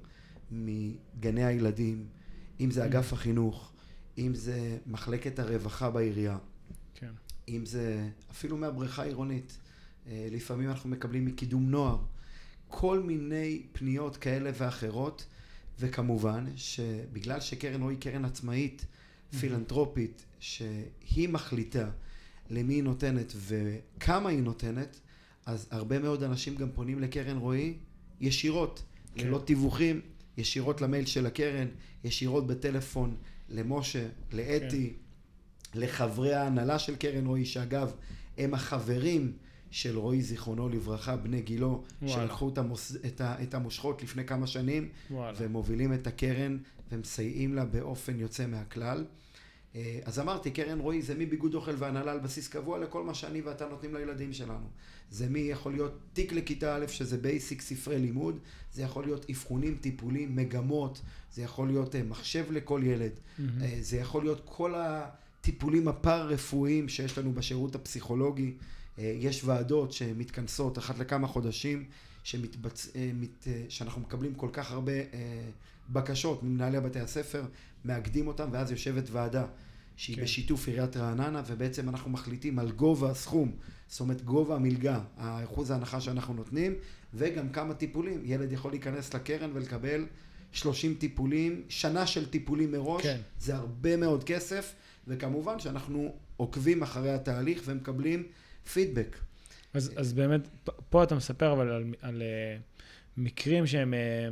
מגני 0.50 1.45
הילדים, 1.45 2.07
אם 2.61 2.71
זה 2.71 2.85
אגף 2.85 3.12
החינוך, 3.12 3.73
אם 4.19 4.35
זה 4.35 4.78
מחלקת 4.87 5.38
הרווחה 5.38 5.90
בעירייה, 5.90 6.38
כן. 6.95 7.11
אם 7.49 7.66
זה 7.66 8.09
אפילו 8.31 8.57
מהבריכה 8.57 9.02
העירונית. 9.02 9.59
אה, 10.07 10.28
לפעמים 10.31 10.71
אנחנו 10.71 10.90
מקבלים 10.90 11.25
מקידום 11.25 11.71
נוער, 11.71 11.99
כל 12.69 13.00
מיני 13.00 13.62
פניות 13.73 14.16
כאלה 14.16 14.50
ואחרות, 14.54 15.26
וכמובן 15.81 16.45
שבגלל 16.57 17.40
שקרן 17.40 17.83
רועי 17.83 17.97
קרן 17.97 18.25
עצמאית, 18.25 18.87
פילנטרופית, 19.40 20.25
שהיא 20.40 21.28
מחליטה 21.28 21.90
למי 22.51 22.75
היא 22.75 22.83
נותנת 22.83 23.33
וכמה 23.37 24.29
היא 24.29 24.43
נותנת, 24.43 25.01
אז 25.47 25.69
הרבה 25.71 25.99
מאוד 25.99 26.23
אנשים 26.23 26.57
גם 26.57 26.69
פונים 26.75 27.01
לקרן 27.01 27.37
רועי 27.37 27.75
ישירות, 28.21 28.83
כן. 29.15 29.27
ללא 29.27 29.39
תיווכים, 29.45 30.01
ישירות 30.37 30.81
למייל 30.81 31.07
של 31.07 31.27
הקרן, 31.27 31.67
ישירות 32.05 32.47
בטלפון 32.47 33.17
למשה, 33.49 34.09
לאתי, 34.33 34.93
כן. 35.73 35.81
לחברי 35.81 36.35
ההנהלה 36.35 36.79
של 36.79 36.97
קרן 36.97 37.27
רועי, 37.27 37.45
שאגב, 37.45 37.93
הם 38.39 38.55
החברים 38.55 39.33
של 39.71 39.99
רועי, 39.99 40.23
זיכרונו 40.23 40.69
לברכה, 40.69 41.17
בני 41.17 41.43
גילו, 41.43 41.85
שלקחו 42.07 42.49
את, 42.49 42.59
המוס... 42.59 42.97
את, 43.07 43.21
ה... 43.21 43.43
את 43.43 43.55
המושכות 43.55 44.03
לפני 44.03 44.25
כמה 44.25 44.47
שנים, 44.47 44.89
וואלה. 45.11 45.37
ומובילים 45.41 45.95
את 45.95 46.07
הקרן 46.07 46.59
ומסייעים 46.93 47.55
לה 47.55 47.65
באופן 47.65 48.21
יוצא 48.21 48.47
מהכלל. 48.47 49.05
אה, 49.75 49.99
אז 50.04 50.19
אמרתי, 50.19 50.50
קרן 50.50 50.81
רועי 50.81 51.02
זה 51.02 51.14
מביגוד 51.14 51.54
אוכל 51.54 51.75
והנהלה 51.78 52.12
על 52.12 52.19
בסיס 52.19 52.49
קבוע 52.49 52.78
לכל 52.78 53.04
מה 53.04 53.14
שאני 53.14 53.40
ואתה 53.40 53.69
נותנים 53.69 53.95
לילדים 53.95 54.33
שלנו. 54.33 54.66
זה 55.11 55.38
יכול 55.40 55.73
להיות 55.73 55.99
תיק 56.12 56.33
לכיתה 56.33 56.76
א', 56.76 56.87
שזה 56.87 57.16
basic 57.17 57.62
ספרי 57.62 57.99
לימוד, 57.99 58.38
זה 58.73 58.83
יכול 58.83 59.04
להיות 59.04 59.31
אבחונים, 59.31 59.78
טיפולים, 59.81 60.37
מגמות, 60.37 61.00
זה 61.33 61.43
יכול 61.43 61.66
להיות 61.66 61.95
אה, 61.95 62.02
מחשב 62.02 62.45
לכל 62.52 62.81
ילד, 62.85 63.12
mm-hmm. 63.12 63.43
זה 63.81 63.97
יכול 63.97 64.23
להיות 64.23 64.43
כל 64.45 64.75
הטיפולים 64.76 65.88
הפארה-רפואיים 65.88 66.88
שיש 66.88 67.19
לנו 67.19 67.33
בשירות 67.33 67.75
הפסיכולוגי. 67.75 68.52
יש 68.99 69.45
ועדות 69.45 69.93
שמתכנסות 69.93 70.78
אחת 70.78 70.99
לכמה 70.99 71.26
חודשים, 71.26 71.85
שמתבצ... 72.25 72.88
מת... 73.14 73.47
שאנחנו 73.69 74.00
מקבלים 74.00 74.35
כל 74.35 74.49
כך 74.52 74.73
הרבה 74.73 74.93
בקשות 75.91 76.43
ממנהלי 76.43 76.81
בתי 76.81 77.00
הספר, 77.00 77.45
מאגדים 77.85 78.26
אותם, 78.26 78.49
ואז 78.53 78.71
יושבת 78.71 79.11
ועדה 79.11 79.45
שהיא 79.97 80.17
כן. 80.17 80.23
בשיתוף 80.23 80.69
עיריית 80.69 80.97
רעננה, 80.97 81.43
ובעצם 81.47 81.88
אנחנו 81.88 82.11
מחליטים 82.11 82.59
על 82.59 82.71
גובה 82.71 83.11
הסכום, 83.11 83.53
זאת 83.88 84.00
אומרת 84.00 84.23
גובה 84.23 84.57
המלגה, 84.57 85.00
האחוז 85.17 85.71
ההנחה 85.71 86.00
שאנחנו 86.00 86.35
נותנים, 86.35 86.75
וגם 87.14 87.49
כמה 87.49 87.75
טיפולים. 87.75 88.21
ילד 88.25 88.53
יכול 88.53 88.71
להיכנס 88.71 89.14
לקרן 89.14 89.50
ולקבל 89.55 90.07
30 90.53 90.95
טיפולים, 90.95 91.62
שנה 91.69 92.07
של 92.07 92.26
טיפולים 92.26 92.73
מראש, 92.73 93.03
כן. 93.03 93.21
זה 93.38 93.55
הרבה 93.55 93.97
מאוד 93.97 94.25
כסף, 94.25 94.75
וכמובן 95.09 95.59
שאנחנו 95.59 96.14
עוקבים 96.37 96.83
אחרי 96.83 97.12
התהליך 97.12 97.62
ומקבלים 97.64 98.23
פידבק. 98.73 99.17
אז, 99.75 99.93
אז 99.97 100.12
באמת, 100.12 100.49
פה 100.91 101.03
אתה 101.03 101.14
מספר 101.14 101.53
אבל 101.53 101.69
על, 101.69 101.73
על, 101.73 101.95
על 102.00 102.23
אה, 102.23 102.57
מקרים 103.17 103.67
שהם, 103.67 103.95
אה, 103.95 104.29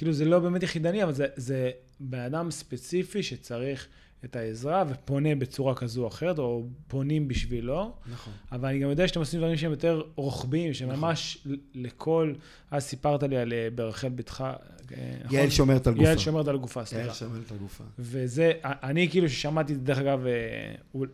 כאילו 0.00 0.12
זה 0.12 0.24
לא 0.24 0.38
באמת 0.38 0.62
יחידני, 0.62 1.04
אבל 1.04 1.12
זה, 1.12 1.26
זה 1.36 1.70
בן 2.00 2.18
אדם 2.18 2.50
ספציפי 2.50 3.22
שצריך 3.22 3.86
את 4.24 4.36
העזרה 4.36 4.84
ופונה 4.88 5.34
בצורה 5.34 5.74
כזו 5.74 6.02
או 6.02 6.08
אחרת, 6.08 6.38
או 6.38 6.66
פונים 6.88 7.28
בשבילו. 7.28 7.92
נכון. 8.12 8.32
אבל 8.52 8.68
אני 8.68 8.78
גם 8.78 8.90
יודע 8.90 9.08
שאתם 9.08 9.20
עושים 9.20 9.40
דברים 9.40 9.56
שהם 9.56 9.70
יותר 9.70 10.02
רוחביים, 10.14 10.74
שממש 10.74 11.38
נכון. 11.44 11.58
לכל... 11.74 12.32
אז 12.70 12.84
סיפרת 12.84 13.22
לי 13.22 13.36
על 13.36 13.52
אה, 13.52 13.68
ברחל 13.74 14.08
בתך... 14.08 14.44
אה, 14.46 14.54
נכון? 15.24 15.38
יעל 15.38 15.50
שומרת 15.50 15.86
על 15.86 15.94
גופה. 15.94 16.06
יעל 16.06 16.18
שומרת 16.18 16.48
על 16.48 16.58
גופה, 16.58 16.84
סליחה. 16.84 17.04
יעל 17.04 17.14
שומרת 17.14 17.52
על 17.52 17.58
גופה. 17.58 17.84
וזה, 17.98 18.52
אני 18.64 19.08
כאילו 19.10 19.28
ששמעתי 19.28 19.74
דרך 19.74 19.98
אגב, 19.98 20.24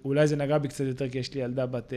אולי 0.04 0.26
זה 0.26 0.36
נגע 0.36 0.58
בי 0.58 0.68
קצת 0.68 0.84
יותר, 0.84 1.08
כי 1.08 1.18
יש 1.18 1.34
לי 1.34 1.40
ילדה 1.40 1.66
בת 1.66 1.92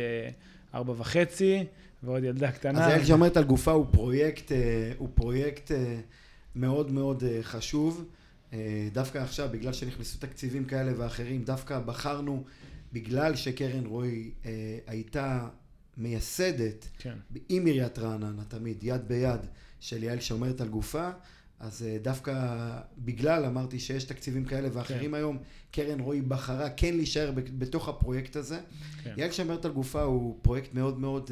ארבע 0.73 0.93
וחצי, 0.97 1.63
ועוד 2.03 2.23
ילדה 2.23 2.51
קטנה. 2.51 2.85
אז 2.85 2.91
יעל 2.91 3.05
שומרת 3.05 3.37
על 3.37 3.43
גופה 3.43 3.71
הוא 3.71 3.85
פרויקט, 3.91 4.51
הוא 4.97 5.09
פרויקט 5.13 5.71
מאוד 6.55 6.91
מאוד 6.91 7.23
חשוב. 7.41 8.05
אה, 8.53 8.87
דווקא 8.91 9.17
עכשיו, 9.17 9.49
בגלל 9.51 9.73
שנכנסו 9.73 10.17
תקציבים 10.19 10.65
כאלה 10.65 10.91
ואחרים, 10.97 11.43
דווקא 11.43 11.79
בחרנו, 11.79 12.43
בגלל 12.93 13.35
שקרן 13.35 13.85
רועי 13.85 14.31
אה, 14.45 14.77
הייתה 14.87 15.47
מייסדת 15.97 16.87
כן. 16.99 17.17
עם 17.49 17.65
עיריית 17.65 17.99
רעננה, 17.99 18.43
תמיד, 18.47 18.77
יד 18.83 19.07
ביד, 19.07 19.41
של 19.79 20.03
יעל 20.03 20.19
שומרת 20.19 20.61
על 20.61 20.67
גופה, 20.67 21.09
אז 21.59 21.83
אה, 21.83 21.97
דווקא 22.01 22.33
בגלל, 22.97 23.45
אמרתי 23.45 23.79
שיש 23.79 24.03
תקציבים 24.03 24.45
כאלה 24.45 24.69
ואחרים 24.73 25.09
כן. 25.11 25.13
היום, 25.13 25.37
קרן 25.71 25.99
רועי 25.99 26.21
בחרה 26.21 26.69
כן 26.69 26.95
להישאר 26.95 27.31
בתוך 27.35 27.89
הפרויקט 27.89 28.35
הזה. 28.35 28.59
כן. 29.03 29.13
יעל 29.17 29.31
שומרת 29.31 29.65
על 29.65 29.71
גופה 29.71 30.01
הוא 30.01 30.39
פרויקט 30.41 30.73
מאוד 30.73 30.99
מאוד... 30.99 31.31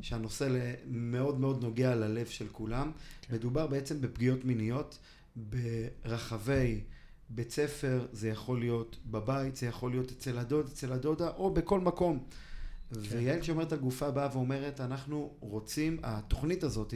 שהנושא 0.00 0.74
מאוד 0.86 1.40
מאוד 1.40 1.62
נוגע 1.62 1.94
ללב 1.94 2.26
של 2.26 2.48
כולם. 2.52 2.92
כן. 3.22 3.34
מדובר 3.34 3.66
בעצם 3.66 4.00
בפגיעות 4.00 4.44
מיניות. 4.44 4.98
ברחבי 5.36 6.80
בית 7.28 7.50
ספר, 7.50 8.06
זה 8.12 8.28
יכול 8.28 8.60
להיות 8.60 8.96
בבית, 9.06 9.56
זה 9.56 9.66
יכול 9.66 9.90
להיות 9.90 10.10
אצל 10.10 10.38
הדוד, 10.38 10.66
אצל 10.66 10.92
הדודה, 10.92 11.28
או 11.28 11.54
בכל 11.54 11.80
מקום. 11.80 12.18
כן. 12.94 13.00
ויעל 13.00 13.42
שאומרת 13.42 13.72
על 13.72 13.78
גופה 13.78 14.10
באה 14.10 14.28
ואומרת, 14.32 14.80
אנחנו 14.80 15.34
רוצים, 15.40 15.98
התוכנית 16.02 16.64
הזאת 16.64 16.94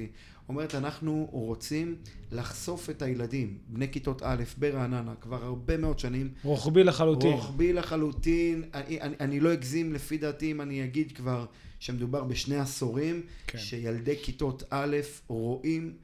אומרת, 0.51 0.75
אנחנו 0.75 1.29
רוצים 1.33 1.97
לחשוף 2.33 2.91
את 2.91 3.03
הילדים, 3.03 3.59
בני 3.69 3.93
כיתות 3.93 4.23
א' 4.23 4.43
ברעננה, 4.59 5.15
כבר 5.21 5.45
הרבה 5.45 5.77
מאוד 5.77 5.99
שנים. 5.99 6.31
רוחבי 6.43 6.85
לחלוטין. 6.85 7.33
רוחבי 7.33 7.73
לחלוטין. 7.73 8.65
אני, 8.75 9.01
אני, 9.01 9.15
אני 9.21 9.41
לא 9.41 9.53
אגזים 9.53 9.93
לפי 9.93 10.19
דעתי 10.19 10.51
אם 10.51 10.61
אני 10.61 10.85
אגיד 10.85 11.13
כבר 11.13 11.47
שמדובר 11.79 12.25
בשני 12.25 12.57
עשורים, 12.57 13.23
כן. 13.47 13.59
שילדי 13.59 14.17
כיתות 14.23 14.63
א' 14.71 14.97
רואים 15.29 15.95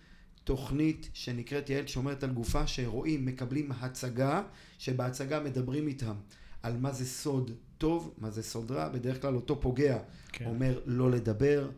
תוכנית 0.45 1.09
שנקראת 1.13 1.71
יעל 1.71 1.87
שומרת 1.87 2.25
על 2.25 2.31
גופה, 2.31 2.67
שרואים, 2.67 3.27
מקבלים 3.27 3.73
הצגה, 3.81 4.43
שבהצגה 4.79 5.41
מדברים 5.41 5.89
איתם 5.89 6.15
על 6.63 6.77
מה 6.77 6.93
זה 6.93 7.07
סוד 7.07 7.51
טוב, 7.79 8.15
מה 8.19 8.31
זה 8.31 8.43
סוד 8.43 8.71
רע, 8.71 8.89
בדרך 8.89 9.23
כלל 9.23 9.35
אותו 9.35 9.61
פוגע 9.61 9.99
כן. 10.33 10.45
אומר 10.45 10.81
לא 10.87 11.11
לדבר, 11.11 11.69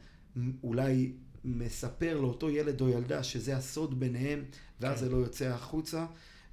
אולי 0.62 1.12
מספר 1.44 2.20
לאותו 2.20 2.50
ילד 2.50 2.80
או 2.80 2.88
ילדה 2.88 3.22
שזה 3.22 3.56
הסוד 3.56 4.00
ביניהם, 4.00 4.44
ואז 4.80 4.98
כן. 4.98 5.04
זה 5.04 5.10
לא 5.10 5.16
יוצא 5.16 5.46
החוצה. 5.46 6.06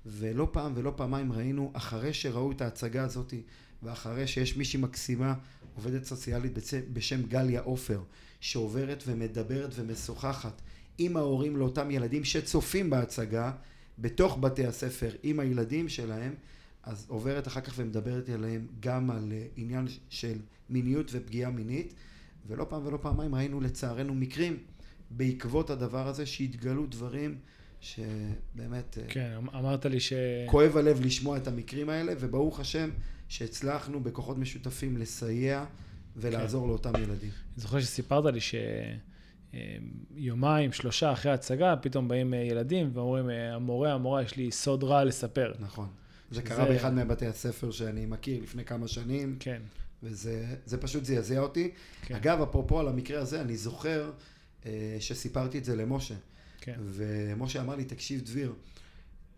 ולא 0.05 0.47
פעם 0.51 0.73
ולא 0.75 0.93
פעמיים 0.95 1.31
ראינו, 1.31 1.71
אחרי 1.73 2.13
שראו 2.13 2.51
את 2.51 2.61
ההצגה 2.61 3.03
הזאת, 3.03 3.33
ואחרי 3.83 4.27
שיש 4.27 4.57
מישהי 4.57 4.79
מקסימה, 4.79 5.33
עובדת 5.75 6.03
סוציאלית 6.03 6.53
בשם 6.93 7.23
גליה 7.23 7.61
עופר, 7.61 8.01
שעוברת 8.39 9.03
ומדברת 9.07 9.69
ומשוחחת 9.75 10.61
עם 10.97 11.17
ההורים 11.17 11.57
לאותם 11.57 11.91
ילדים 11.91 12.23
שצופים 12.23 12.89
בהצגה 12.89 13.51
בתוך 13.99 14.37
בתי 14.41 14.65
הספר 14.65 15.09
עם 15.23 15.39
הילדים 15.39 15.89
שלהם, 15.89 16.33
אז 16.83 17.05
עוברת 17.07 17.47
אחר 17.47 17.61
כך 17.61 17.73
ומדברת 17.77 18.29
עליהם 18.29 18.67
גם 18.79 19.11
על 19.11 19.31
אה, 19.31 19.45
עניין 19.55 19.87
של 20.09 20.37
מיניות 20.69 21.09
ופגיעה 21.11 21.51
מינית, 21.51 21.93
ולא 22.47 22.65
פעם 22.69 22.85
ולא 22.85 22.97
פעמיים 23.01 23.35
ראינו 23.35 23.61
לצערנו 23.61 24.15
מקרים 24.15 24.57
בעקבות 25.09 25.69
הדבר 25.69 26.07
הזה 26.07 26.25
שהתגלו 26.25 26.85
דברים 26.85 27.37
שבאמת... 27.81 28.97
אה, 28.97 29.03
כן, 29.07 29.33
אמ-, 29.37 29.49
אמרת 29.49 29.85
לי 29.85 29.99
ש... 29.99 30.13
כואב 30.45 30.77
הלב 30.77 31.01
לשמוע 31.01 31.37
את 31.37 31.47
המקרים 31.47 31.89
האלה, 31.89 32.13
וברוך 32.19 32.59
השם 32.59 32.89
שהצלחנו 33.29 34.03
בכוחות 34.03 34.37
משותפים 34.37 34.97
לסייע 34.97 35.65
ולעזור 36.15 36.63
כן. 36.63 36.69
לאותם 36.69 36.93
ילדים. 36.95 37.29
אני 37.29 37.61
זוכר 37.61 37.79
שסיפרת 37.79 38.33
לי 38.33 38.39
ש... 38.39 38.55
יומיים, 40.15 40.71
שלושה 40.71 41.11
אחרי 41.11 41.31
ההצגה, 41.31 41.75
פתאום 41.81 42.07
באים 42.07 42.33
אה, 42.33 42.39
ילדים 42.39 42.89
ואומרים, 42.93 43.29
אה, 43.29 43.55
המורה, 43.55 43.93
המורה, 43.93 44.23
יש 44.23 44.35
לי 44.35 44.51
סוד 44.51 44.83
רע 44.83 45.03
לספר. 45.03 45.53
נכון. 45.59 45.87
זה 46.31 46.41
קרה 46.41 46.65
באחד 46.65 46.93
מבתי 46.93 47.25
הספר 47.25 47.71
שאני 47.71 48.05
מכיר 48.05 48.43
לפני 48.43 48.65
כמה 48.65 48.87
שנים. 48.87 49.35
כן. 49.39 49.61
וזה 50.03 50.77
פשוט 50.81 51.05
זעזע 51.05 51.39
אותי. 51.39 51.71
כן. 52.01 52.15
אגב, 52.15 52.41
אפרופו 52.41 52.79
על 52.79 52.87
המקרה 52.87 53.21
הזה, 53.21 53.41
אני 53.41 53.57
זוכר 53.57 54.03
אה, 54.03 54.09
שסיפרתי 54.99 55.57
את 55.57 55.65
זה 55.65 55.75
למשה. 55.75 56.15
כן. 56.61 56.75
ומשה 56.79 57.61
אמר 57.61 57.75
לי, 57.75 57.85
תקשיב, 57.85 58.21
דביר, 58.21 58.53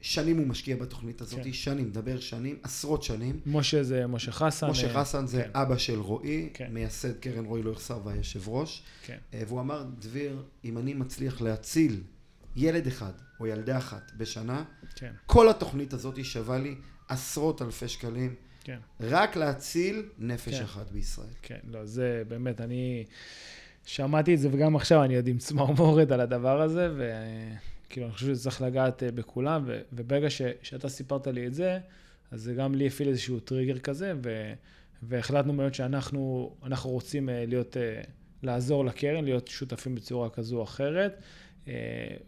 שנים 0.01 0.37
הוא 0.37 0.47
משקיע 0.47 0.75
בתוכנית 0.75 1.21
הזאת, 1.21 1.43
כן. 1.43 1.53
שנים, 1.53 1.87
מדבר 1.87 2.19
שנים, 2.19 2.59
עשרות 2.63 3.03
שנים. 3.03 3.39
משה 3.45 3.83
זה 3.83 4.07
משה 4.07 4.31
חסן. 4.31 4.69
משה 4.69 4.87
אה, 4.87 5.01
חסן 5.01 5.27
זה 5.27 5.43
כן. 5.43 5.49
אבא 5.53 5.77
של 5.77 5.99
רועי, 5.99 6.49
כן. 6.53 6.67
מייסד 6.73 7.17
קרן 7.19 7.45
רועי 7.45 7.63
לא 7.63 7.71
יחסר 7.71 7.99
והיושב 8.03 8.49
ראש. 8.49 8.83
כן. 9.05 9.17
אה, 9.33 9.41
והוא 9.47 9.59
אמר, 9.59 9.85
דביר, 9.99 10.43
אם 10.65 10.77
אני 10.77 10.93
מצליח 10.93 11.41
להציל 11.41 12.01
ילד 12.55 12.87
אחד 12.87 13.13
או 13.39 13.47
ילדה 13.47 13.77
אחת 13.77 14.11
בשנה, 14.17 14.63
כן. 14.95 15.11
כל 15.25 15.49
התוכנית 15.49 15.93
הזאת 15.93 16.25
שווה 16.25 16.57
לי 16.57 16.75
עשרות 17.07 17.61
אלפי 17.61 17.87
שקלים. 17.87 18.35
כן. 18.63 18.79
רק 18.99 19.35
להציל 19.35 20.03
נפש 20.17 20.53
כן. 20.53 20.63
אחת 20.63 20.91
בישראל. 20.91 21.27
כן, 21.41 21.59
לא, 21.67 21.85
זה 21.85 22.23
באמת, 22.27 22.61
אני 22.61 23.05
שמעתי 23.87 24.33
את 24.33 24.39
זה 24.39 24.49
וגם 24.51 24.75
עכשיו 24.75 25.03
אני 25.03 25.15
עוד 25.15 25.27
עם 25.27 25.37
צמרמורת 25.37 26.11
על 26.11 26.21
הדבר 26.21 26.61
הזה, 26.61 26.89
ו... 26.97 27.11
כאילו, 27.89 28.05
אני 28.05 28.13
חושב 28.13 28.25
שזה 28.25 28.43
צריך 28.43 28.61
לגעת 28.61 29.03
אה, 29.03 29.11
בכולם, 29.11 29.63
ו, 29.65 29.81
וברגע 29.93 30.29
ש, 30.29 30.41
שאתה 30.61 30.89
סיפרת 30.89 31.27
לי 31.27 31.47
את 31.47 31.53
זה, 31.53 31.79
אז 32.31 32.41
זה 32.41 32.53
גם 32.53 32.75
לי 32.75 32.87
הפעיל 32.87 33.09
איזשהו 33.09 33.39
טריגר 33.39 33.79
כזה, 33.79 34.13
ו, 34.23 34.53
והחלטנו 35.03 35.57
באמת 35.57 35.73
שאנחנו 35.73 36.57
רוצים 36.83 37.29
אה, 37.29 37.45
להיות, 37.47 37.77
אה, 37.77 38.01
לעזור 38.43 38.85
לקרן, 38.85 39.23
להיות 39.23 39.47
שותפים 39.47 39.95
בצורה 39.95 40.29
כזו 40.29 40.57
או 40.57 40.63
אחרת. 40.63 41.21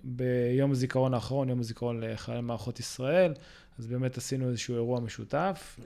ביום 0.04 0.72
הזיכרון 0.72 1.14
האחרון, 1.14 1.50
יום 1.50 1.60
הזיכרון 1.60 2.04
לחיילי 2.04 2.42
מערכות 2.42 2.80
ישראל, 2.80 3.34
אז 3.80 3.88
באמת 3.88 4.18
עשינו 4.18 4.50
איזשהו 4.50 4.76
אירוע 4.76 5.00
משותף. 5.00 5.80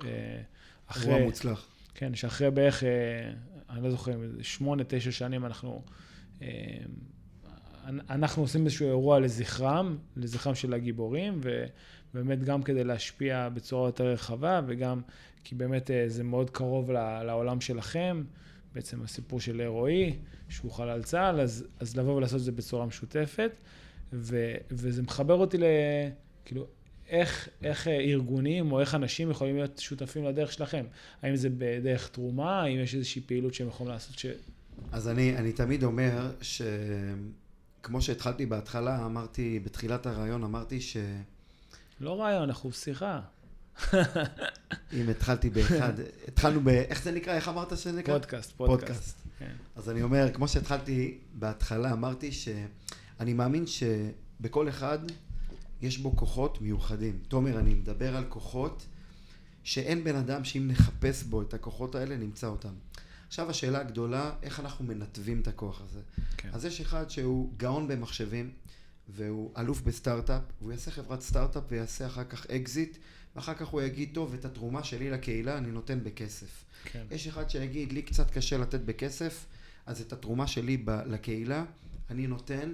אחרי, 0.88 1.12
אירוע 1.12 1.26
מוצלח. 1.26 1.73
כן, 1.96 2.16
שאחרי 2.16 2.52
בערך, 2.52 2.84
אני 3.70 3.84
לא 3.84 3.92
זוכר, 3.92 4.12
שמונה, 4.42 4.84
תשע 4.88 5.12
שנים 5.12 5.46
אנחנו 5.46 5.82
אנחנו 8.10 8.42
עושים 8.42 8.66
איזשהו 8.66 8.88
אירוע 8.88 9.20
לזכרם, 9.20 9.98
לזכרם 10.16 10.56
של 10.56 10.74
הגיבורים, 10.74 11.42
ובאמת 12.14 12.44
גם 12.44 12.64
כדי 12.64 12.84
להשפיע 12.84 13.50
בצורה 13.50 13.88
יותר 13.88 14.08
רחבה, 14.08 14.62
וגם 14.68 15.02
כי 15.44 15.56
באמת 15.56 15.92
אה, 15.92 16.04
זה 16.08 16.24
מאוד 16.24 16.50
קרוב 16.50 16.92
לעולם 17.26 17.62
שלכם, 17.62 18.24
בעצם 18.74 19.04
הסיפור 19.04 19.40
של 19.40 19.62
רועי, 19.62 20.16
שהוא 20.50 20.72
חלל 20.72 21.04
צה"ל, 21.04 21.42
אז, 21.42 21.66
אז 21.80 21.98
לבוא 21.98 22.14
ולעשות 22.16 22.40
את 22.40 22.44
זה 22.44 22.52
בצורה 22.52 22.86
משותפת, 22.86 23.52
ו, 24.14 24.54
וזה 24.72 25.02
מחבר 25.02 25.34
אותי 25.34 25.58
ל... 25.58 25.64
כאילו, 26.46 26.68
איך, 27.10 27.50
איך 27.64 27.88
אה, 27.88 28.00
ארגונים 28.00 28.72
או 28.72 28.80
איך 28.80 28.96
אנשים 28.96 29.32
יכולים 29.32 29.56
להיות 29.56 29.80
שותפים 29.80 30.26
לדרך 30.26 30.54
שלכם? 30.54 30.86
האם 31.22 31.36
זה 31.36 31.50
בדרך 31.58 32.08
תרומה? 32.08 32.62
האם 32.62 32.80
יש 32.80 32.96
איזושהי 32.96 33.22
פעילות 33.22 33.54
שהם 33.54 33.68
יכולים 33.68 33.92
לעשות 33.92 34.20
ש... 34.20 34.26
אז 34.92 35.08
אני, 35.08 35.38
אני 35.38 35.52
תמיד 35.52 35.84
אומר 35.84 36.32
ש... 36.42 36.62
כמו 37.84 38.02
שהתחלתי 38.02 38.46
בהתחלה, 38.46 39.06
אמרתי, 39.06 39.60
בתחילת 39.64 40.06
הרעיון 40.06 40.44
אמרתי 40.44 40.82
ש... 40.82 40.98
לא 42.00 42.22
רעיון, 42.22 42.44
אנחנו 42.44 42.72
שיחה. 42.72 43.20
אם 44.94 45.10
התחלתי 45.10 45.50
באחד, 45.50 45.94
התחלנו 46.28 46.62
ב... 46.64 46.68
איך 46.68 47.04
זה 47.04 47.12
נקרא? 47.12 47.34
איך 47.34 47.50
אמרת 47.50 47.78
שזה 47.78 47.92
נקרא? 47.92 48.14
פודקאסט, 48.14 48.52
פודקאסט. 48.52 48.88
פודקאסט. 48.88 49.18
כן. 49.40 49.52
אז 49.76 49.90
אני 49.90 50.02
אומר, 50.02 50.34
כמו 50.34 50.48
שהתחלתי 50.48 51.18
בהתחלה, 51.34 51.92
אמרתי 51.92 52.32
שאני 52.32 53.34
מאמין 53.34 53.66
שבכל 53.68 54.70
אחד 54.70 55.00
יש 55.84 55.98
בו 55.98 56.16
כוחות 56.16 56.62
מיוחדים. 56.62 57.20
תומר, 57.28 57.60
אני 57.60 57.74
מדבר 57.74 58.16
על 58.16 58.26
כוחות 58.30 58.86
שאין 59.64 60.04
בן 60.04 60.16
אדם 60.16 60.44
שאם 60.44 60.68
נחפש 60.68 61.24
בו 61.24 61.42
את 61.42 61.54
הכוחות 61.54 61.96
האלה, 61.96 62.18
נמצא 62.18 62.48
אותם. 62.48 62.74
עכשיו 63.28 63.50
השאלה 63.50 63.80
הגדולה, 63.80 64.32
איך 64.44 64.60
אנחנו 64.60 64.86
מנתבים 64.86 65.42
את 65.42 65.48
הכוח 65.48 65.82
הזה. 65.82 66.00
כן. 66.38 66.50
אז 66.54 66.66
יש 66.66 66.82
אחד 66.82 67.10
שהוא 67.10 67.54
גאון 67.58 67.88
במחשבים, 67.88 68.52
והוא 69.10 69.52
אלוף 69.58 69.82
בסטארט-אפ, 69.82 70.42
הוא 70.60 70.72
יעשה 70.72 70.92
חברת 70.92 71.22
סטארט-אפ 71.22 71.64
ויעשה 71.70 72.08
אחר 72.08 72.24
כך 72.24 72.46
אקזיט, 72.46 72.98
ואחר 73.36 73.54
כך 73.54 73.68
הוא 73.68 73.82
יגיד, 73.82 74.10
טוב, 74.14 74.34
את 74.34 74.46
התרומה 74.46 74.84
שלי 74.84 75.10
לקהילה 75.10 75.58
אני 75.58 75.72
נותן 75.72 76.00
בכסף. 76.04 76.64
כן. 76.86 77.06
יש 77.12 77.28
אחד 77.28 77.50
שיגיד, 77.50 77.92
לי 77.92 78.02
קצת 78.02 78.32
קשה 78.32 78.58
לתת 78.58 78.80
בכסף, 78.80 79.46
אז 79.86 80.02
את 80.02 80.14
התרומה 80.14 80.48
שלי 80.48 80.78
ב- 80.78 80.90
לקהילה 80.90 81.66
אני 82.10 82.28
נותן 82.28 82.74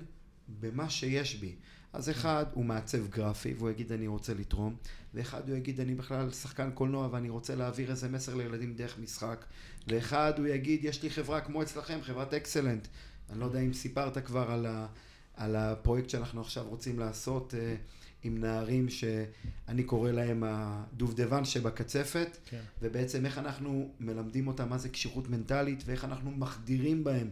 במה 0.60 0.90
שיש 0.90 1.36
בי. 1.36 1.56
אז 1.94 2.10
אחד 2.10 2.46
הוא 2.54 2.66
מעצב 2.66 3.08
גרפי, 3.08 3.54
והוא 3.54 3.70
יגיד 3.70 3.92
אני 3.92 4.08
רוצה 4.08 4.34
לתרום, 4.34 4.76
ואחד 5.14 5.50
הוא 5.50 5.58
יגיד 5.58 5.80
אני 5.80 5.96
בכלל 5.96 6.32
שחקן 6.32 6.72
קולנוע 6.72 7.10
ואני 7.12 7.30
רוצה 7.30 7.56
להעביר 7.56 7.92
איזה 7.92 8.10
מסר 8.10 8.36
לילדים 8.36 8.74
דרך 8.74 9.00
משחק, 9.00 9.46
ואחד 9.88 10.34
הוא 10.38 10.48
יגיד 10.48 10.86
יש 10.86 11.04
לי 11.04 11.10
חברה 11.10 11.42
כמו 11.42 11.62
אצלכם, 11.62 12.00
חברת 12.02 12.34
אקסלנט. 12.34 12.88
אני 13.30 13.40
לא 13.40 13.46
יודע 13.46 13.60
אם 13.60 13.74
סיפרת 13.74 14.18
כבר 14.18 14.52
על, 14.52 14.66
ה, 14.66 14.88
על 15.36 15.56
הפרויקט 15.56 16.10
שאנחנו 16.10 16.42
עכשיו 16.42 16.68
רוצים 16.68 17.00
לעשות 17.00 17.54
אה, 17.58 17.76
עם 18.24 18.38
נערים 18.38 18.90
שאני 18.90 19.84
קורא 19.84 20.12
להם 20.12 20.44
הדובדבן 20.48 21.46
שבקצפת, 21.46 22.38
כן. 22.46 22.62
ובעצם 22.82 23.26
איך 23.26 23.38
אנחנו 23.38 23.92
מלמדים 24.00 24.48
אותם 24.48 24.70
מה 24.70 24.78
זה 24.78 24.90
כשירות 24.90 25.30
מנטלית 25.30 25.84
ואיך 25.86 26.06
אנחנו 26.06 26.32
מחדירים 26.32 27.04
בהם 27.04 27.30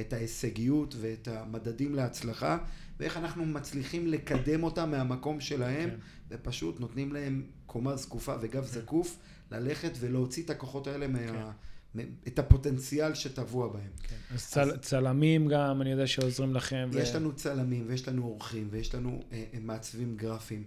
את 0.00 0.12
ההישגיות 0.12 0.94
ואת 1.00 1.28
המדדים 1.28 1.94
להצלחה 1.94 2.58
ואיך 3.00 3.16
אנחנו 3.16 3.46
מצליחים 3.46 4.06
לקדם 4.06 4.62
אותם 4.62 4.90
מהמקום 4.90 5.40
שלהם 5.40 5.90
כן. 5.90 5.96
ופשוט 6.30 6.80
נותנים 6.80 7.12
להם 7.12 7.42
קומה 7.66 7.96
זקופה 7.96 8.34
וגב 8.40 8.64
זקוף 8.64 9.18
ללכת 9.50 9.92
ולהוציא 10.00 10.44
את 10.44 10.50
הכוחות 10.50 10.86
האלה 10.86 11.08
מה... 11.08 11.52
מ- 11.96 12.14
את 12.28 12.38
הפוטנציאל 12.38 13.14
שטבוע 13.14 13.68
בהם. 13.68 13.90
כן. 14.02 14.16
אז 14.34 14.46
צל, 14.46 14.76
צלמים 14.76 15.48
גם, 15.48 15.82
אני 15.82 15.90
יודע 15.90 16.06
שעוזרים 16.06 16.54
לכם. 16.54 16.90
יש 16.98 17.14
לנו 17.14 17.32
צלמים 17.32 17.84
ויש 17.88 18.08
לנו 18.08 18.22
אורחים 18.22 18.68
ויש 18.70 18.94
לנו 18.94 19.22
אה, 19.32 19.44
אה, 19.54 19.58
מעצבים 19.60 20.16
גרפיים 20.16 20.64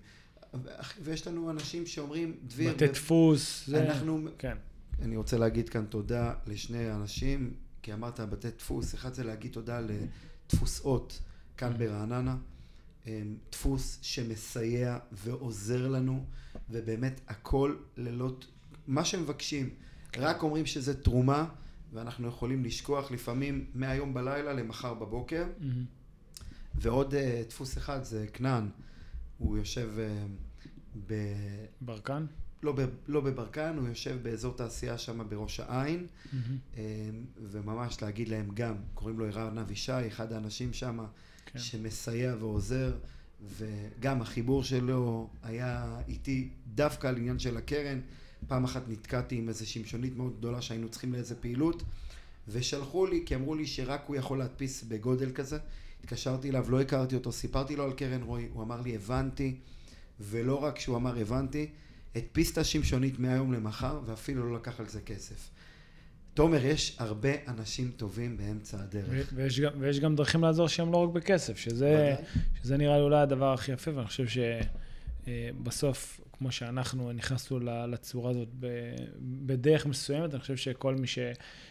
ויש 1.03 1.27
לנו 1.27 1.49
אנשים 1.49 1.85
שאומרים, 1.85 2.37
דביר, 2.47 2.73
בתי 2.73 2.87
דפוס. 2.87 3.63
זה... 3.67 3.83
אנחנו, 3.83 4.27
כן. 4.37 4.57
אני 5.01 5.17
רוצה 5.17 5.37
להגיד 5.37 5.69
כאן 5.69 5.85
תודה 5.85 6.33
לשני 6.47 6.91
אנשים, 6.91 7.53
כי 7.81 7.93
אמרת 7.93 8.19
בתי 8.19 8.47
דפוס, 8.57 8.95
אחד 8.95 9.13
זה 9.13 9.23
להגיד 9.23 9.51
תודה 9.51 9.79
לדפוס 9.79 10.81
אות 10.81 11.19
כאן 11.59 11.77
ברעננה, 11.77 12.37
אמ, 13.07 13.35
דפוס 13.51 13.99
שמסייע 14.01 14.97
ועוזר 15.11 15.87
לנו, 15.87 16.25
ובאמת 16.69 17.21
הכל 17.27 17.75
ללא, 17.97 18.31
מה 18.87 19.05
שמבקשים, 19.05 19.69
רק 20.17 20.43
אומרים 20.43 20.65
שזה 20.65 21.01
תרומה, 21.03 21.49
ואנחנו 21.93 22.27
יכולים 22.27 22.63
לשכוח 22.63 23.11
לפעמים 23.11 23.65
מהיום 23.73 24.13
בלילה 24.13 24.53
למחר 24.53 24.93
בבוקר. 24.93 25.45
מהמם. 25.59 25.85
ועוד 26.75 27.13
אה, 27.13 27.43
דפוס 27.49 27.77
אחד 27.77 28.03
זה 28.03 28.25
כנען, 28.33 28.69
הוא 29.37 29.57
יושב 29.57 29.89
אה, 29.99 30.25
ב... 31.07 31.13
ברקן? 31.81 32.25
לא, 32.63 32.71
ב... 32.71 32.85
לא 33.07 33.21
בברקן, 33.21 33.77
הוא 33.77 33.87
יושב 33.87 34.17
באזור 34.21 34.53
תעשייה 34.53 34.97
שם 34.97 35.29
בראש 35.29 35.59
העין, 35.59 36.07
מהמם. 36.33 36.57
אה, 36.77 37.09
וממש 37.41 38.01
להגיד 38.01 38.27
להם 38.27 38.49
גם, 38.53 38.75
קוראים 38.93 39.19
לו 39.19 39.25
ערן 39.25 39.57
אבישי, 39.57 40.07
אחד 40.07 40.33
האנשים 40.33 40.73
שם 40.73 40.99
כן. 41.45 41.59
שמסייע 41.59 42.35
ועוזר, 42.39 42.97
וגם 43.57 44.21
החיבור 44.21 44.63
שלו 44.63 45.29
היה 45.43 45.99
איתי 46.07 46.49
דווקא 46.75 47.07
על 47.07 47.17
עניין 47.17 47.39
של 47.39 47.57
הקרן. 47.57 47.99
פעם 48.47 48.63
אחת 48.63 48.83
נתקעתי 48.87 49.35
עם 49.35 49.49
איזו 49.49 49.69
שמשונית 49.69 50.17
מאוד 50.17 50.37
גדולה 50.37 50.61
שהיינו 50.61 50.89
צריכים 50.89 51.13
לאיזה 51.13 51.35
פעילות, 51.35 51.83
ושלחו 52.47 53.05
לי, 53.05 53.23
כי 53.25 53.35
אמרו 53.35 53.55
לי 53.55 53.67
שרק 53.67 54.03
הוא 54.07 54.15
יכול 54.15 54.39
להדפיס 54.39 54.83
בגודל 54.83 55.31
כזה. 55.31 55.57
התקשרתי 56.03 56.49
אליו, 56.49 56.71
לא 56.71 56.81
הכרתי 56.81 57.15
אותו, 57.15 57.31
סיפרתי 57.31 57.75
לו 57.75 57.83
על 57.83 57.93
קרן 57.93 58.23
רועי, 58.23 58.47
הוא 58.53 58.63
אמר 58.63 58.81
לי 58.81 58.95
הבנתי, 58.95 59.55
ולא 60.19 60.63
רק 60.63 60.79
שהוא 60.79 60.95
אמר 60.95 61.19
הבנתי, 61.19 61.67
הדפיס 62.15 62.51
את 62.51 62.57
השמשונית 62.57 63.19
מהיום 63.19 63.53
למחר, 63.53 64.01
ואפילו 64.05 64.49
לא 64.49 64.55
לקח 64.55 64.79
על 64.79 64.87
זה 64.87 65.01
כסף. 65.01 65.49
תומר, 66.33 66.65
יש 66.65 66.95
הרבה 66.99 67.29
אנשים 67.47 67.91
טובים 67.97 68.37
באמצע 68.37 68.77
הדרך. 68.79 69.29
ויש 69.35 69.59
גם, 69.59 69.71
ויש 69.79 69.99
גם 69.99 70.15
דרכים 70.15 70.43
לעזור 70.43 70.67
שהם 70.67 70.91
לא 70.91 70.97
רק 70.97 71.09
בכסף, 71.09 71.57
שזה. 71.57 72.15
שזה 72.63 72.77
נראה 72.77 72.97
לי 72.97 73.01
אולי 73.01 73.19
הדבר 73.21 73.53
הכי 73.53 73.71
יפה, 73.71 73.91
ואני 73.95 74.07
חושב 74.07 74.25
שבסוף, 75.27 76.21
כמו 76.37 76.51
שאנחנו 76.51 77.11
נכנסנו 77.11 77.59
לצורה 77.87 78.31
הזאת 78.31 78.47
בדרך 79.19 79.85
מסוימת, 79.85 80.33
אני 80.33 80.41
חושב 80.41 80.55
שכל 80.55 80.95
מי 80.95 81.07
ש, 81.07 81.19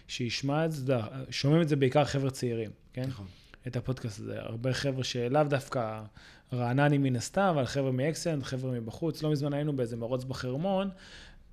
שישמע 0.09 0.65
את 0.65 0.73
זה, 0.73 0.95
שומעים 1.31 1.63
את 1.63 1.69
זה 1.69 1.77
בעיקר 1.77 2.05
חבר'ה 2.05 2.31
צעירים, 2.31 2.71
כן? 2.93 3.05
נכון. 3.09 3.27
את 3.67 3.77
הפודקאסט 3.77 4.21
הזה. 4.21 4.41
הרבה 4.41 4.73
חבר'ה 4.73 5.05
שלאו 5.05 5.45
דווקא 5.45 6.03
רעננים 6.53 7.03
מן 7.03 7.17
הסתם, 7.17 7.41
אבל 7.51 7.67
חבר'ה 7.67 7.93
מאקסלנט, 7.93 8.43
חבר'ה 8.43 8.71
מבחוץ. 8.71 9.23
לא 9.23 9.33
מזמן 9.33 9.53
היינו 9.53 9.77
באיזה 9.77 9.97
מרוץ 9.97 10.25
בחרמון, 10.25 10.91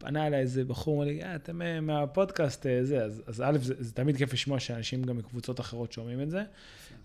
פנה 0.05 0.27
אליי 0.27 0.39
איזה 0.39 0.63
בחור, 0.65 0.95
אמר 0.95 1.05
לי, 1.05 1.23
אה, 1.23 1.35
אתם 1.35 1.61
מהפודקאסט 1.81 2.65
אה, 2.65 2.83
זה. 2.83 3.03
אז, 3.03 3.21
אז 3.27 3.41
א', 3.41 3.57
זה, 3.61 3.73
זה 3.79 3.93
תמיד 3.93 4.17
כיף 4.17 4.33
לשמוע 4.33 4.59
שאנשים 4.59 5.03
גם 5.03 5.17
מקבוצות 5.17 5.59
אחרות 5.59 5.91
שומעים 5.91 6.21
את 6.21 6.29
זה. 6.29 6.43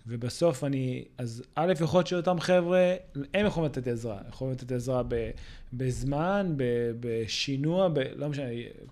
ובסוף 0.07 0.63
אני, 0.63 1.03
אז 1.17 1.43
א', 1.55 1.73
יכול 1.81 1.97
להיות 1.97 2.07
שאותם 2.07 2.39
חבר'ה, 2.39 2.95
הם 3.33 3.45
יכולים 3.45 3.69
לתת 3.69 3.87
עזרה. 3.87 4.17
יכולים 4.29 4.53
לתת 4.53 4.71
עזרה 4.71 5.03
ב, 5.07 5.29
בזמן, 5.73 6.53
ב, 6.57 6.63
בשינוע, 6.99 7.87
ב, 7.87 7.99
לא 8.15 8.29
משנה, 8.29 8.45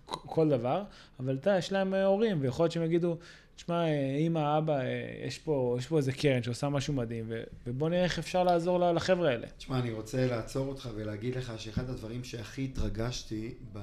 כל 0.05 0.49
דבר, 0.49 0.83
אבל 1.19 1.35
אתה, 1.35 1.57
יש 1.57 1.71
להם 1.71 1.93
אה, 1.93 2.05
הורים, 2.05 2.37
ויכול 2.41 2.63
להיות 2.63 2.71
שהם 2.71 2.83
יגידו, 2.83 3.17
תשמע, 3.59 3.85
אה, 3.85 4.17
אמא, 4.17 4.57
אבא, 4.57 4.79
אה, 4.79 5.25
יש 5.27 5.39
פה, 5.39 5.75
יש 5.79 5.87
פה 5.87 5.97
איזה 5.97 6.11
קרן 6.11 6.43
שעושה 6.43 6.69
משהו 6.69 6.93
מדהים, 6.93 7.25
ו- 7.27 7.43
ובוא 7.67 7.89
נראה 7.89 8.03
איך 8.03 8.19
אפשר 8.19 8.43
לעזור 8.43 8.91
לחבר'ה 8.91 9.29
האלה. 9.29 9.47
תשמע, 9.57 9.79
אני 9.79 9.91
רוצה 9.91 10.27
לעצור 10.27 10.67
אותך 10.67 10.89
ולהגיד 10.95 11.35
לך 11.35 11.53
שאחד 11.57 11.89
הדברים 11.89 12.23
שהכי 12.23 12.63
התרגשתי 12.63 13.53
ב... 13.73 13.79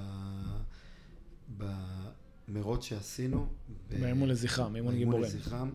במרוץ 2.48 2.84
שעשינו... 2.84 3.46
באימון 3.88 4.28
לזכרם, 4.28 4.72
באימון 4.72 4.96
גיבורים. 4.96 5.22
לזכרם, 5.22 5.72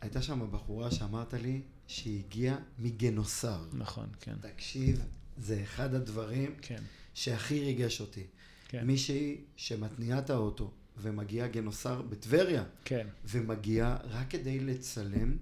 הייתה 0.00 0.22
שם 0.22 0.48
בחורה 0.50 0.90
שאמרת 0.90 1.34
לי 1.34 1.60
שהיא 1.86 2.22
הגיעה 2.24 2.56
מגנוסר. 2.78 3.64
נכון, 3.72 4.06
כן, 4.20 4.34
תקשיב, 4.40 5.04
זה 5.38 5.60
אחד 5.62 5.94
הדברים 5.94 6.54
כן, 6.62 6.82
שהכי 7.14 7.60
ריגש 7.60 8.00
אותי. 8.00 8.24
כן, 8.68 8.86
מישהי 8.86 9.36
שמתניעה 9.56 10.18
את 10.18 10.30
האוטו 10.30 10.70
ומגיעה 11.02 11.48
גנוסר 11.48 12.02
בטבריה, 12.02 12.62
כן, 12.84 13.06
ומגיעה 13.24 13.96
רק 14.10 14.30
כדי 14.30 14.60
לצלם, 14.60 15.36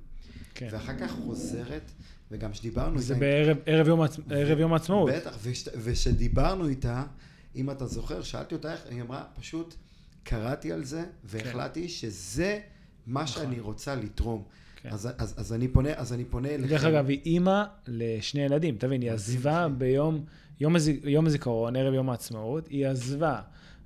כן. 0.54 0.68
ואחר 0.70 0.98
כך 0.98 1.10
חוזרת, 1.10 1.90
וגם 2.30 2.52
כשדיברנו 2.52 2.98
זה 2.98 3.14
איתה... 3.14 3.26
בערב 3.26 3.56
ערב 3.66 3.88
יום 3.88 4.00
העצ- 4.02 4.20
ערב 4.30 4.58
יום 4.58 4.72
העצמאות. 4.72 5.10
בטח, 5.12 5.36
וש- 5.42 5.68
וכשדיברנו 5.76 6.68
איתה, 6.68 7.04
אם 7.56 7.70
אתה 7.70 7.86
זוכר, 7.86 8.22
שאלתי 8.22 8.54
אותה 8.54 8.72
איך, 8.72 8.80
היא 8.90 9.02
אמרה, 9.02 9.24
פשוט 9.40 9.74
קראתי 10.22 10.72
על 10.72 10.84
זה, 10.84 11.04
והחלטתי 11.24 11.88
שזה 11.88 12.58
מה 13.06 13.22
נכון. 13.22 13.42
שאני 13.42 13.60
רוצה 13.60 13.94
לתרום. 13.94 14.42
כן. 14.82 14.88
אז, 14.92 15.08
אז, 15.18 15.34
אז, 15.36 15.52
אני 15.52 15.68
פונה, 15.68 15.90
אז 15.96 16.12
אני 16.12 16.24
פונה 16.24 16.48
אליכם. 16.48 16.68
דרך 16.68 16.84
אגב, 16.84 17.08
היא 17.08 17.20
אימא 17.26 17.62
לשני 17.86 18.40
ילדים, 18.42 18.76
תבין, 18.78 19.02
היא 19.02 19.10
עזבה. 19.12 19.68
ביום, 19.68 20.24
יום 20.60 20.74
יום 21.04 21.26
הזיכרון, 21.26 21.76
ערב 21.76 21.94
יום 21.94 22.10
העצמאות, 22.10 22.68
היא 22.68 22.86
עזבה, 22.86 23.40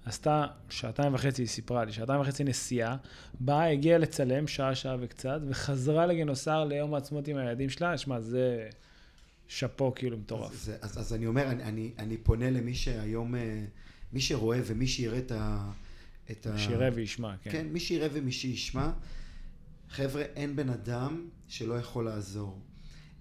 עשתה 0.04 0.46
שעתיים 0.70 1.14
וחצי, 1.14 1.42
היא 1.42 1.48
סיפרה 1.48 1.84
לי, 1.84 1.92
שעתיים 1.92 2.20
וחצי 2.20 2.44
נסיעה, 2.44 2.96
באה, 3.40 3.70
הגיעה 3.70 3.98
לצלם 3.98 4.46
שעה, 4.46 4.74
שעה 4.74 4.96
וקצת, 5.00 5.40
וחזרה 5.48 6.06
לגנוסר 6.06 6.64
ליום 6.64 6.94
העצמאות 6.94 7.28
עם 7.28 7.36
הילדים 7.36 7.70
שלה, 7.70 7.98
שמע, 7.98 8.20
זה 8.20 8.68
שאפו 9.48 9.92
כאילו 9.94 10.18
מטורף. 10.18 10.52
אז, 10.52 10.58
זה- 10.64 10.76
אז, 10.80 10.98
אז 10.98 11.14
אני 11.14 11.26
אומר, 11.26 11.42
אני, 11.50 11.62
אני, 11.62 11.90
אני 11.98 12.16
פונה 12.16 12.50
למי 12.50 12.74
שהיום, 12.74 13.34
אה, 13.34 13.64
מי 14.12 14.20
שרואה 14.20 14.60
ומי 14.66 14.86
שיראה 14.86 15.18
את 15.18 15.32
ה... 15.32 15.70
את 16.30 16.46
ה... 16.46 16.58
שיראה 16.58 16.88
וישמע, 16.94 17.34
כן. 17.42 17.50
כן, 17.50 17.66
מי 17.66 17.80
שיראה 17.80 18.08
ומי 18.12 18.32
שישמע. 18.32 18.90
חבר'ה, 19.90 20.22
אין 20.22 20.56
בן 20.56 20.68
אדם 20.68 21.28
שלא 21.48 21.74
יכול 21.78 22.04
לעזור. 22.04 22.58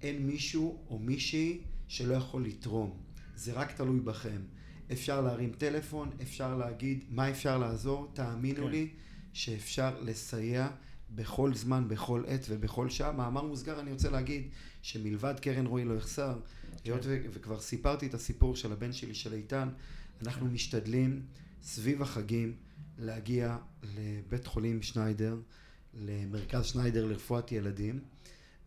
אין 0.01 0.27
מישהו 0.27 0.77
או 0.89 0.99
מישהי 0.99 1.57
שלא 1.87 2.13
יכול 2.13 2.45
לתרום. 2.45 2.97
זה 3.35 3.53
רק 3.53 3.71
תלוי 3.71 3.99
בכם. 3.99 4.41
אפשר 4.91 5.21
להרים 5.21 5.51
טלפון, 5.57 6.09
אפשר 6.21 6.57
להגיד 6.57 7.03
מה 7.09 7.29
אפשר 7.29 7.57
לעזור, 7.57 8.11
תאמינו 8.13 8.65
כן. 8.65 8.71
לי 8.71 8.89
שאפשר 9.33 10.01
לסייע 10.01 10.69
בכל 11.15 11.53
זמן, 11.53 11.87
בכל 11.87 12.23
עת 12.27 12.45
ובכל 12.49 12.89
שעה. 12.89 13.11
מאמר 13.11 13.43
מוסגר, 13.43 13.79
אני 13.79 13.91
רוצה 13.91 14.09
להגיד 14.09 14.47
שמלבד 14.81 15.39
קרן 15.39 15.65
רועי 15.65 15.85
לא 15.85 15.93
יחסר, 15.93 16.33
כן. 16.33 16.77
היות 16.83 17.01
ו- 17.05 17.25
וכבר 17.33 17.59
סיפרתי 17.59 18.07
את 18.07 18.13
הסיפור 18.13 18.55
של 18.55 18.71
הבן 18.71 18.93
שלי, 18.93 19.13
של 19.13 19.33
איתן, 19.33 19.69
אנחנו 20.23 20.45
כן. 20.45 20.53
משתדלים 20.53 21.21
סביב 21.61 22.01
החגים 22.01 22.53
להגיע 22.97 23.57
לבית 23.97 24.47
חולים 24.47 24.81
שניידר, 24.81 25.37
למרכז 25.93 26.65
שניידר 26.65 27.05
לרפואת 27.05 27.51
ילדים, 27.51 27.99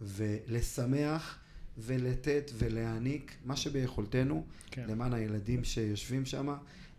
ולשמח 0.01 1.39
ולתת 1.79 2.51
ולהעניק 2.59 3.37
מה 3.45 3.57
שביכולתנו 3.57 4.45
כן. 4.71 4.87
למען 4.89 5.13
הילדים 5.13 5.65
שיושבים 5.65 6.25
שם. 6.25 6.55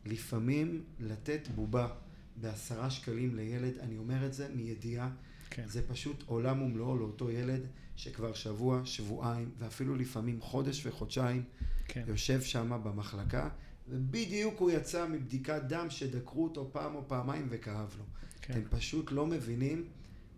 לפעמים 0.06 0.84
לתת 1.00 1.48
בובה 1.56 1.88
בעשרה 2.36 2.90
שקלים 2.90 3.36
לילד, 3.36 3.78
אני 3.80 3.98
אומר 3.98 4.26
את 4.26 4.34
זה 4.34 4.48
מידיעה, 4.56 5.10
כן. 5.50 5.64
זה 5.68 5.88
פשוט 5.88 6.24
עולם 6.26 6.62
ומלואו 6.62 6.98
לאותו 6.98 7.32
ילד 7.32 7.68
שכבר 7.96 8.34
שבוע, 8.34 8.82
שבועיים, 8.86 9.50
ואפילו 9.60 9.96
לפעמים 9.96 10.42
חודש 10.42 10.86
וחודשיים 10.86 11.44
כן. 11.88 12.04
יושב 12.08 12.42
שם 12.42 12.80
במחלקה, 12.84 13.50
ובדיוק 13.90 14.60
הוא 14.60 14.72
יצא 14.72 15.08
מבדיקת 15.08 15.62
דם 15.68 15.90
שדקרו 15.90 16.44
אותו 16.44 16.70
פעם 16.72 16.96
או 16.96 17.08
פעמיים 17.08 17.48
וכאב 17.50 17.96
לו. 17.98 18.04
כן. 18.42 18.54
אתם 18.54 18.78
פשוט 18.78 19.12
לא 19.12 19.26
מבינים 19.26 19.86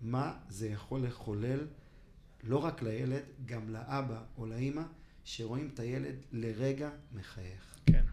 מה 0.02 0.34
זה 0.50 0.68
יכול 0.68 1.02
לחולל 1.06 1.60
לא 2.46 2.58
רק 2.58 2.82
לילד, 2.82 3.24
גם 3.46 3.70
לאבא 3.70 4.24
או 4.38 4.46
לאימא, 4.46 4.82
שרואים 5.24 5.70
את 5.74 5.80
הילד 5.80 6.16
לרגע 6.32 6.90
מחייך. 7.14 7.78
כן. 7.86 8.06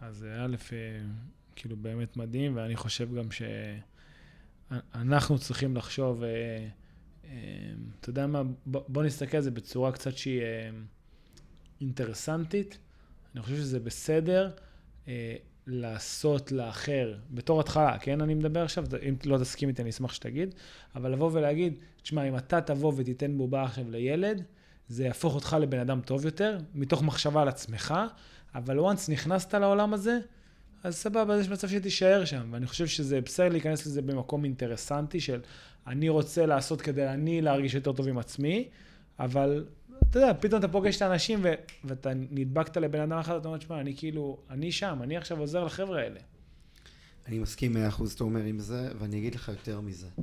אז 0.00 0.26
א', 0.38 0.56
אה, 0.72 1.00
כאילו 1.56 1.76
באמת 1.76 2.16
מדהים, 2.16 2.56
ואני 2.56 2.76
חושב 2.76 3.14
גם 3.14 3.28
שאנחנו 4.70 5.38
צריכים 5.38 5.76
לחשוב, 5.76 6.22
אה, 6.22 6.68
אה, 7.24 7.72
אתה 8.00 8.10
יודע 8.10 8.26
מה, 8.26 8.42
בוא 8.66 9.02
נסתכל 9.02 9.36
על 9.36 9.42
זה 9.42 9.50
בצורה 9.50 9.92
קצת 9.92 10.16
שהיא 10.16 10.42
אינטרסנטית. 11.80 12.78
אני 13.34 13.42
חושב 13.42 13.56
שזה 13.56 13.80
בסדר 13.80 14.50
לעשות 15.66 16.52
לאחר, 16.52 17.14
בתור 17.30 17.60
התחלה, 17.60 17.98
כן? 17.98 18.20
אני 18.20 18.34
מדבר 18.34 18.62
עכשיו, 18.62 18.84
אם 19.08 19.14
לא 19.24 19.38
תסכים 19.38 19.68
איתי, 19.68 19.82
אני 19.82 19.90
אשמח 19.90 20.12
שתגיד, 20.12 20.54
אבל 20.94 21.12
לבוא 21.12 21.30
ולהגיד, 21.32 21.78
תשמע, 22.02 22.22
אם 22.28 22.36
אתה 22.36 22.60
תבוא 22.60 22.92
ותיתן 22.96 23.38
בובה 23.38 23.62
עכשיו 23.62 23.90
לילד, 23.90 24.42
זה 24.88 25.04
יהפוך 25.04 25.34
אותך 25.34 25.56
לבן 25.60 25.78
אדם 25.78 26.00
טוב 26.00 26.24
יותר, 26.24 26.58
מתוך 26.74 27.02
מחשבה 27.02 27.42
על 27.42 27.48
עצמך, 27.48 27.94
אבל 28.54 28.78
once 28.78 29.12
נכנסת 29.12 29.54
לעולם 29.54 29.94
הזה, 29.94 30.18
אז 30.84 30.96
סבבה, 30.96 31.40
יש 31.40 31.48
מצב 31.48 31.68
שתישאר 31.68 32.24
שם. 32.24 32.48
ואני 32.50 32.66
חושב 32.66 32.86
שזה 32.86 33.20
בסדר 33.20 33.48
להיכנס 33.48 33.86
לזה 33.86 34.02
במקום 34.02 34.44
אינטרסנטי 34.44 35.20
של 35.20 35.40
אני 35.86 36.08
רוצה 36.08 36.46
לעשות 36.46 36.80
כדי 36.80 37.08
אני 37.08 37.42
להרגיש 37.42 37.74
יותר 37.74 37.92
טוב 37.92 38.08
עם 38.08 38.18
עצמי, 38.18 38.68
אבל 39.18 39.64
אתה 40.14 40.22
יודע, 40.22 40.32
פתאום 40.40 40.60
אתה 40.60 40.68
פוגש 40.68 40.96
את 40.96 41.02
האנשים 41.02 41.40
ו- 41.42 41.54
ואתה 41.84 42.10
נדבקת 42.14 42.76
לבן 42.76 43.00
אדם 43.00 43.18
אחד, 43.18 43.34
אתה 43.34 43.48
אומר, 43.48 43.58
תשמע, 43.58 43.80
אני 43.80 43.96
כאילו, 43.96 44.38
אני 44.50 44.72
שם, 44.72 44.98
אני 45.02 45.16
עכשיו 45.16 45.38
עוזר 45.40 45.64
לחבר'ה 45.64 46.00
האלה. 46.00 46.20
אני 47.26 47.38
מסכים 47.38 47.72
מאה 47.72 47.88
אחוז, 47.88 48.12
אתה 48.12 48.24
אומר, 48.24 48.42
עם 48.44 48.58
זה, 48.58 48.92
ואני 48.98 49.18
אגיד 49.18 49.34
לך 49.34 49.48
יותר 49.48 49.80
מזה. 49.80 50.06
Mm-hmm. 50.06 50.22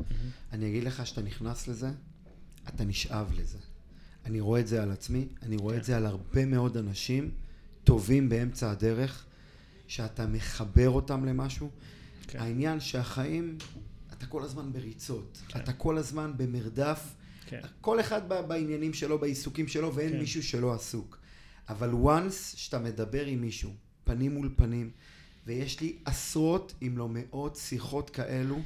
אני 0.51 0.69
אגיד 0.69 0.84
לך 0.84 1.08
שאתה 1.08 1.21
נכנס 1.21 1.67
לזה, 1.67 1.89
אתה 2.67 2.84
נשאב 2.84 3.32
לזה. 3.38 3.58
אני 4.25 4.39
רואה 4.39 4.60
את 4.60 4.67
זה 4.67 4.84
על 4.84 4.91
עצמי, 4.91 5.27
אני 5.43 5.58
רואה 5.58 5.73
כן. 5.73 5.80
את 5.80 5.86
זה 5.86 5.97
על 5.97 6.06
הרבה 6.06 6.45
מאוד 6.45 6.77
אנשים 6.77 7.32
טובים 7.84 8.30
באמצע 8.30 8.71
הדרך, 8.71 9.25
שאתה 9.88 10.27
מחבר 10.27 10.89
אותם 10.89 11.25
למשהו. 11.25 11.69
כן. 12.27 12.39
העניין 12.39 12.80
שהחיים, 12.80 13.58
אתה 14.13 14.25
כל 14.25 14.43
הזמן 14.43 14.71
בריצות, 14.71 15.41
כן. 15.47 15.60
אתה 15.60 15.73
כל 15.73 15.97
הזמן 15.97 16.34
במרדף, 16.38 17.15
כן. 17.52 17.62
כל 17.82 18.00
אחד 18.00 18.30
בעניינים 18.48 18.94
שלו, 18.94 19.20
בעיסוקים 19.20 19.68
שלו, 19.68 19.96
ואין 19.96 20.12
כן. 20.12 20.20
מישהו 20.20 20.44
שלא 20.44 20.74
עסוק. 20.74 21.18
אבל 21.70 21.92
once 21.92 22.58
שאתה 22.58 22.80
מדבר 22.80 23.26
עם 23.26 23.42
מישהו, 23.42 23.72
פנים 24.04 24.34
מול 24.34 24.54
פנים, 24.56 24.92
ויש 25.46 25.82
לי 25.82 25.98
עשרות, 26.06 26.74
אם 26.82 26.98
לא 26.98 27.10
מאות, 27.10 27.56
שיחות 27.56 28.10
כאלו 28.10 28.60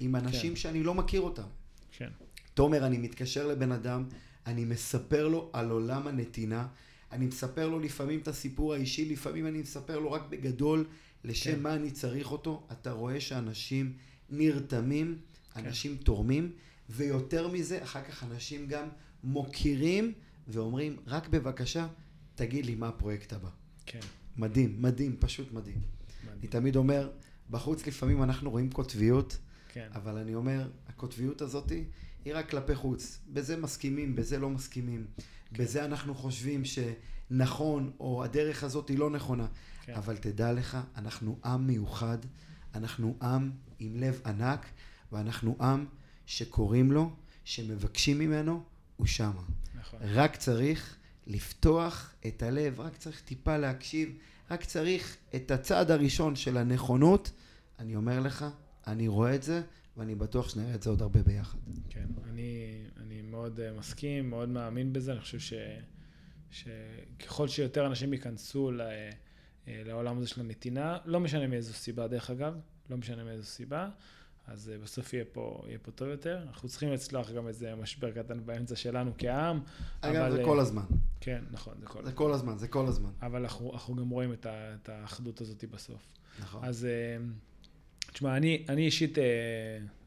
עם 0.00 0.16
אנשים 0.16 0.50
כן. 0.50 0.56
שאני 0.56 0.82
לא 0.82 0.94
מכיר 0.94 1.20
אותם. 1.20 1.46
כן. 1.92 2.08
תומר, 2.54 2.86
אני 2.86 2.98
מתקשר 2.98 3.46
לבן 3.46 3.72
אדם, 3.72 4.04
אני 4.46 4.64
מספר 4.64 5.28
לו 5.28 5.50
על 5.52 5.70
עולם 5.70 6.06
הנתינה, 6.06 6.66
אני 7.12 7.26
מספר 7.26 7.68
לו 7.68 7.78
לפעמים 7.78 8.20
את 8.20 8.28
הסיפור 8.28 8.74
האישי, 8.74 9.12
לפעמים 9.12 9.46
אני 9.46 9.58
מספר 9.58 9.98
לו 9.98 10.12
רק 10.12 10.22
בגדול 10.30 10.84
לשם 11.24 11.52
כן. 11.52 11.62
מה 11.62 11.74
אני 11.74 11.90
צריך 11.90 12.32
אותו. 12.32 12.66
אתה 12.72 12.92
רואה 12.92 13.20
שאנשים 13.20 13.92
נרתמים, 14.30 15.18
כן. 15.54 15.60
אנשים 15.60 15.96
תורמים, 15.96 16.52
ויותר 16.90 17.48
מזה, 17.48 17.82
אחר 17.82 18.02
כך 18.02 18.24
אנשים 18.24 18.66
גם 18.66 18.88
מוקירים 19.24 20.12
ואומרים, 20.48 20.96
רק 21.06 21.28
בבקשה, 21.28 21.86
תגיד 22.34 22.66
לי 22.66 22.74
מה 22.74 22.88
הפרויקט 22.88 23.32
הבא. 23.32 23.48
כן. 23.86 24.00
מדהים, 24.36 24.82
מדהים, 24.82 25.16
פשוט 25.20 25.52
מדהים. 25.52 25.80
מדהים. 26.22 26.38
אני 26.40 26.48
תמיד 26.48 26.76
אומר, 26.76 27.10
בחוץ 27.50 27.86
לפעמים 27.86 28.22
אנחנו 28.22 28.50
רואים 28.50 28.70
קוטביות, 28.70 29.38
כן. 29.68 29.88
אבל 29.94 30.18
אני 30.18 30.34
אומר, 30.34 30.68
הקוטביות 30.88 31.42
הזאת 31.42 31.70
היא 32.24 32.34
רק 32.34 32.50
כלפי 32.50 32.74
חוץ. 32.74 33.18
בזה 33.32 33.56
מסכימים, 33.56 34.16
בזה 34.16 34.38
לא 34.38 34.50
מסכימים. 34.50 35.06
כן. 35.16 35.62
בזה 35.62 35.84
אנחנו 35.84 36.14
חושבים 36.14 36.62
שנכון, 36.64 37.92
או 38.00 38.24
הדרך 38.24 38.64
הזאת 38.64 38.88
היא 38.88 38.98
לא 38.98 39.10
נכונה. 39.10 39.46
כן. 39.82 39.94
אבל 39.94 40.16
תדע 40.16 40.52
לך, 40.52 40.78
אנחנו 40.96 41.38
עם 41.44 41.66
מיוחד, 41.66 42.18
אנחנו 42.74 43.16
עם 43.22 43.50
עם 43.78 43.96
לב 43.96 44.20
ענק, 44.26 44.66
ואנחנו 45.12 45.56
עם 45.60 45.86
שקוראים 46.26 46.92
לו, 46.92 47.10
שמבקשים 47.44 48.18
ממנו, 48.18 48.62
הוא 48.96 49.06
שמה. 49.06 49.42
נכון. 49.74 50.00
רק 50.02 50.36
צריך 50.36 50.96
לפתוח 51.26 52.14
את 52.26 52.42
הלב, 52.42 52.80
רק 52.80 52.96
צריך 52.96 53.20
טיפה 53.20 53.56
להקשיב, 53.56 54.18
רק 54.50 54.64
צריך 54.64 55.16
את 55.34 55.50
הצעד 55.50 55.90
הראשון 55.90 56.36
של 56.36 56.56
הנכונות. 56.56 57.30
אני 57.78 57.96
אומר 57.96 58.20
לך, 58.20 58.44
אני 58.86 59.08
רואה 59.08 59.34
את 59.34 59.42
זה, 59.42 59.62
ואני 59.96 60.14
בטוח 60.14 60.48
שנראה 60.48 60.74
את 60.74 60.82
זה 60.82 60.90
עוד 60.90 61.02
הרבה 61.02 61.22
ביחד. 61.22 61.58
כן, 61.88 62.06
אני, 62.30 62.82
אני 62.96 63.22
מאוד 63.22 63.60
uh, 63.60 63.78
מסכים, 63.78 64.30
מאוד 64.30 64.48
מאמין 64.48 64.92
בזה, 64.92 65.12
אני 65.12 65.20
חושב 65.20 65.38
ש, 65.38 65.52
שככל 66.50 67.48
שיותר 67.48 67.86
אנשים 67.86 68.12
ייכנסו 68.12 68.70
ל, 68.70 68.80
uh, 68.80 69.68
לעולם 69.68 70.18
הזה 70.18 70.26
של 70.26 70.40
הנתינה, 70.40 70.98
לא 71.04 71.20
משנה 71.20 71.46
מאיזו 71.46 71.72
סיבה 71.72 72.08
דרך 72.08 72.30
אגב, 72.30 72.54
לא 72.90 72.96
משנה 72.96 73.24
מאיזו 73.24 73.44
סיבה, 73.44 73.88
אז 74.46 74.72
uh, 74.74 74.84
בסוף 74.84 75.12
יהיה 75.12 75.24
פה, 75.32 75.62
יהיה 75.66 75.78
פה 75.78 75.90
טוב 75.90 76.08
יותר. 76.08 76.42
אנחנו 76.48 76.68
צריכים 76.68 76.92
לצלוח 76.92 77.30
גם 77.30 77.48
איזה 77.48 77.74
משבר 77.74 78.10
קטן 78.10 78.46
באמצע 78.46 78.76
שלנו 78.76 79.12
כעם. 79.18 79.60
אגב, 80.00 80.16
אבל, 80.16 80.36
זה 80.36 80.42
כל 80.44 80.60
הזמן. 80.60 80.84
כן, 81.20 81.44
נכון, 81.50 81.74
זה 81.80 81.86
כל 81.86 81.98
הזמן. 81.98 82.10
זה 82.10 82.16
כל 82.16 82.32
הזמן, 82.32 82.58
זה 82.58 82.68
כל 82.68 82.86
הזמן. 82.86 83.10
אבל 83.22 83.42
אנחנו, 83.42 83.72
אנחנו 83.72 83.96
גם 83.96 84.08
רואים 84.08 84.32
את, 84.32 84.46
ה, 84.46 84.74
את 84.74 84.88
האחדות 84.88 85.40
הזאת 85.40 85.64
בסוף. 85.64 86.12
נכון. 86.40 86.64
אז... 86.64 86.86
Uh, 86.86 87.22
תשמע, 88.12 88.36
אני, 88.36 88.64
אני 88.68 88.86
אישית, 88.86 89.18
אה, 89.18 89.24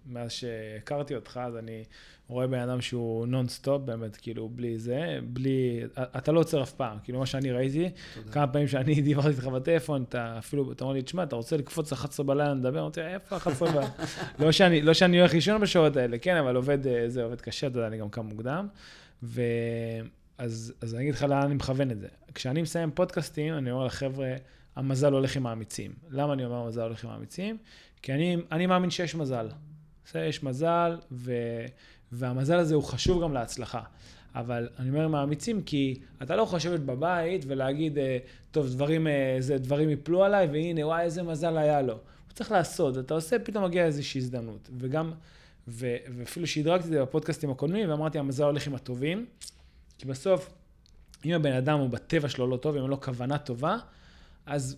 מאז 0.06 0.32
שהכרתי 0.32 1.16
אותך, 1.16 1.40
אז 1.44 1.58
אני 1.58 1.84
רואה 2.28 2.48
בן 2.48 2.60
אדם 2.60 2.82
שהוא 2.82 3.28
נונסטופ, 3.28 3.82
באמת, 3.82 4.16
כאילו, 4.16 4.50
בלי 4.50 4.80
זה, 4.80 5.20
בלי, 5.24 5.82
אתה 5.98 6.32
לא 6.32 6.40
עוצר 6.40 6.64
אף 6.64 6.72
פעם, 6.72 6.98
כאילו, 7.04 7.20
מה 7.20 7.26
שאני 7.26 7.52
ראיתי, 7.52 7.90
תודה. 8.16 8.32
כמה 8.32 8.48
פעמים 8.48 8.68
שאני 8.68 9.02
דיברתי 9.02 9.30
איתך 9.30 9.46
בטלפון, 9.46 10.04
אתה 10.04 10.38
אפילו, 10.38 10.72
אתה 10.72 10.84
אומר 10.84 10.94
לי, 10.94 11.02
תשמע, 11.02 11.24
אתה 11.24 11.36
רוצה 11.36 11.58
לקפוץ 11.58 11.94
11 11.94 12.26
בלילה 12.26 12.54
לדבר? 12.54 12.80
אמרתי, 12.80 13.02
איפה 13.02 13.38
11 13.38 13.72
בלילה? 13.72 13.90
לא, 14.40 14.52
שאני, 14.52 14.82
לא 14.82 14.94
שאני 14.94 15.20
הולך 15.20 15.34
לישון 15.34 15.62
בשעות 15.62 15.98
האלה, 15.98 16.18
כן, 16.18 16.36
אבל 16.36 16.56
עובד, 16.56 16.88
אה, 16.88 17.10
זה 17.10 17.24
עובד 17.24 17.42
קשה, 17.42 17.68
אתה 17.68 17.78
יודע, 17.78 17.88
אני 17.88 17.98
גם 17.98 18.10
קם 18.10 18.26
מוקדם. 18.26 18.68
ו... 19.24 19.42
אז, 20.40 20.74
אז 20.82 20.96
אני 20.96 21.04
אגיד 21.04 21.14
לך 21.14 21.24
לאן 21.24 21.42
אני 21.42 21.56
מכוון 21.56 21.92
את 21.92 22.00
זה. 22.00 22.08
כשאני 22.34 22.62
מסיים 22.62 22.92
פודקאסטים, 22.92 23.54
אני 23.54 23.72
אומר 23.72 23.86
לחבר'ה, 23.86 24.36
המזל 24.76 25.14
הולך 25.14 25.36
עם 25.36 25.48
האמיצים. 25.48 25.94
למה 26.10 26.34
אני 26.34 26.46
אומר 26.46 26.56
המזל 26.56 26.82
הולך 26.82 27.04
עם 27.04 27.10
האמיצים? 27.10 27.58
כי 28.02 28.14
אני, 28.14 28.38
אני 28.52 28.66
מאמין 28.66 28.90
שיש 28.90 29.16
מזל. 29.16 29.48
יש 30.16 30.44
מזל, 30.44 30.98
ו, 31.12 31.34
והמזל 32.12 32.60
הזה 32.60 32.76
הוא 32.76 32.84
חשוב 32.84 33.24
גם 33.24 33.34
להצלחה. 33.34 33.82
אבל 34.36 34.70
אני 34.80 34.90
אומר 34.90 35.04
עם 35.04 35.16
האמיצים, 35.16 35.62
כי 35.62 36.00
אתה 36.24 36.36
לא 36.36 36.42
יכול 36.42 36.58
לשבת 36.58 36.80
בבית 36.80 37.46
ולהגיד, 37.48 37.98
אה, 37.98 38.18
טוב, 38.52 38.70
דברים, 38.70 39.08
אה, 39.08 39.36
זה, 39.40 39.58
דברים 39.58 39.90
יפלו 39.90 40.24
עליי, 40.24 40.48
והנה, 40.48 40.88
וואי, 40.88 41.04
איזה 41.04 41.24
מזל 41.24 41.58
היה 41.58 41.82
לו. 41.82 41.94
הוא 41.94 42.34
צריך 42.34 42.52
לעשות, 42.52 42.98
אתה 42.98 43.14
עושה, 43.14 43.40
פתאום 43.40 43.64
מגיע 43.64 43.86
איזושהי 43.86 44.22
הזדמנות. 44.22 44.70
וגם, 44.78 45.12
ו, 45.68 45.96
ואפילו 46.18 46.48
שהדרגתי 46.48 46.88
את 46.88 46.92
זה 46.92 47.02
בפודקאסטים 47.02 47.50
הקודמים, 47.50 47.90
ואמרתי, 47.90 48.20
המזל 48.20 48.44
הולך 48.44 48.68
עם 48.68 48.76
הטובים, 48.76 49.26
כי 49.98 50.06
בסוף, 50.06 50.50
אם 51.26 51.34
הבן 51.34 51.54
אדם 51.54 51.80
הוא 51.80 51.90
בטבע 51.90 52.30
שלו 52.30 52.48
לא 52.48 52.58
טוב, 52.58 52.76
אם 52.76 52.82
אין 52.82 52.90
לו 52.90 53.02
כוונה 53.02 53.38
טובה, 53.38 53.78
אז 54.46 54.78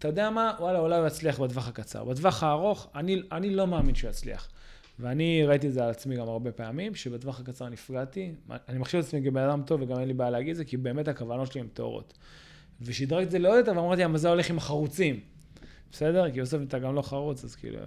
אתה 0.00 0.08
יודע 0.08 0.30
מה, 0.30 0.52
וואלה, 0.60 0.78
אולי 0.78 0.98
הוא 0.98 1.06
יצליח 1.06 1.40
בטווח 1.40 1.68
הקצר. 1.68 2.04
בטווח 2.04 2.42
הארוך, 2.42 2.88
אני, 2.94 3.22
אני 3.32 3.50
לא 3.50 3.66
מאמין 3.66 3.94
שהוא 3.94 4.10
יצליח. 4.10 4.48
ואני 4.98 5.44
ראיתי 5.46 5.66
את 5.68 5.72
זה 5.72 5.84
על 5.84 5.90
עצמי 5.90 6.16
גם 6.16 6.28
הרבה 6.28 6.52
פעמים, 6.52 6.94
שבטווח 6.94 7.40
הקצר 7.40 7.68
נפגעתי. 7.68 8.34
אני 8.68 8.78
מחשיב 8.78 9.00
את 9.00 9.06
עצמי 9.06 9.22
כבן 9.24 9.42
אדם 9.42 9.62
טוב, 9.66 9.82
וגם 9.82 9.98
אין 9.98 10.08
לי 10.08 10.14
בעיה 10.14 10.30
להגיד 10.30 10.50
את 10.50 10.56
זה, 10.56 10.64
כי 10.64 10.76
באמת 10.76 11.08
הכוונות 11.08 11.52
שלי 11.52 11.60
הן 11.60 11.68
טהורות. 11.68 12.18
ושדרגתי 12.80 13.26
את 13.26 13.30
זה 13.30 13.38
לעוד 13.38 13.58
יותר, 13.58 13.72
ואמרתי, 13.76 14.04
המזל 14.04 14.28
הולך 14.28 14.50
עם 14.50 14.58
החרוצים. 14.58 15.20
בסדר? 15.92 16.30
כי 16.30 16.40
בסוף 16.40 16.62
אתה 16.62 16.78
גם 16.78 16.94
לא 16.94 17.02
חרוץ, 17.02 17.44
אז 17.44 17.56
כאילו, 17.56 17.78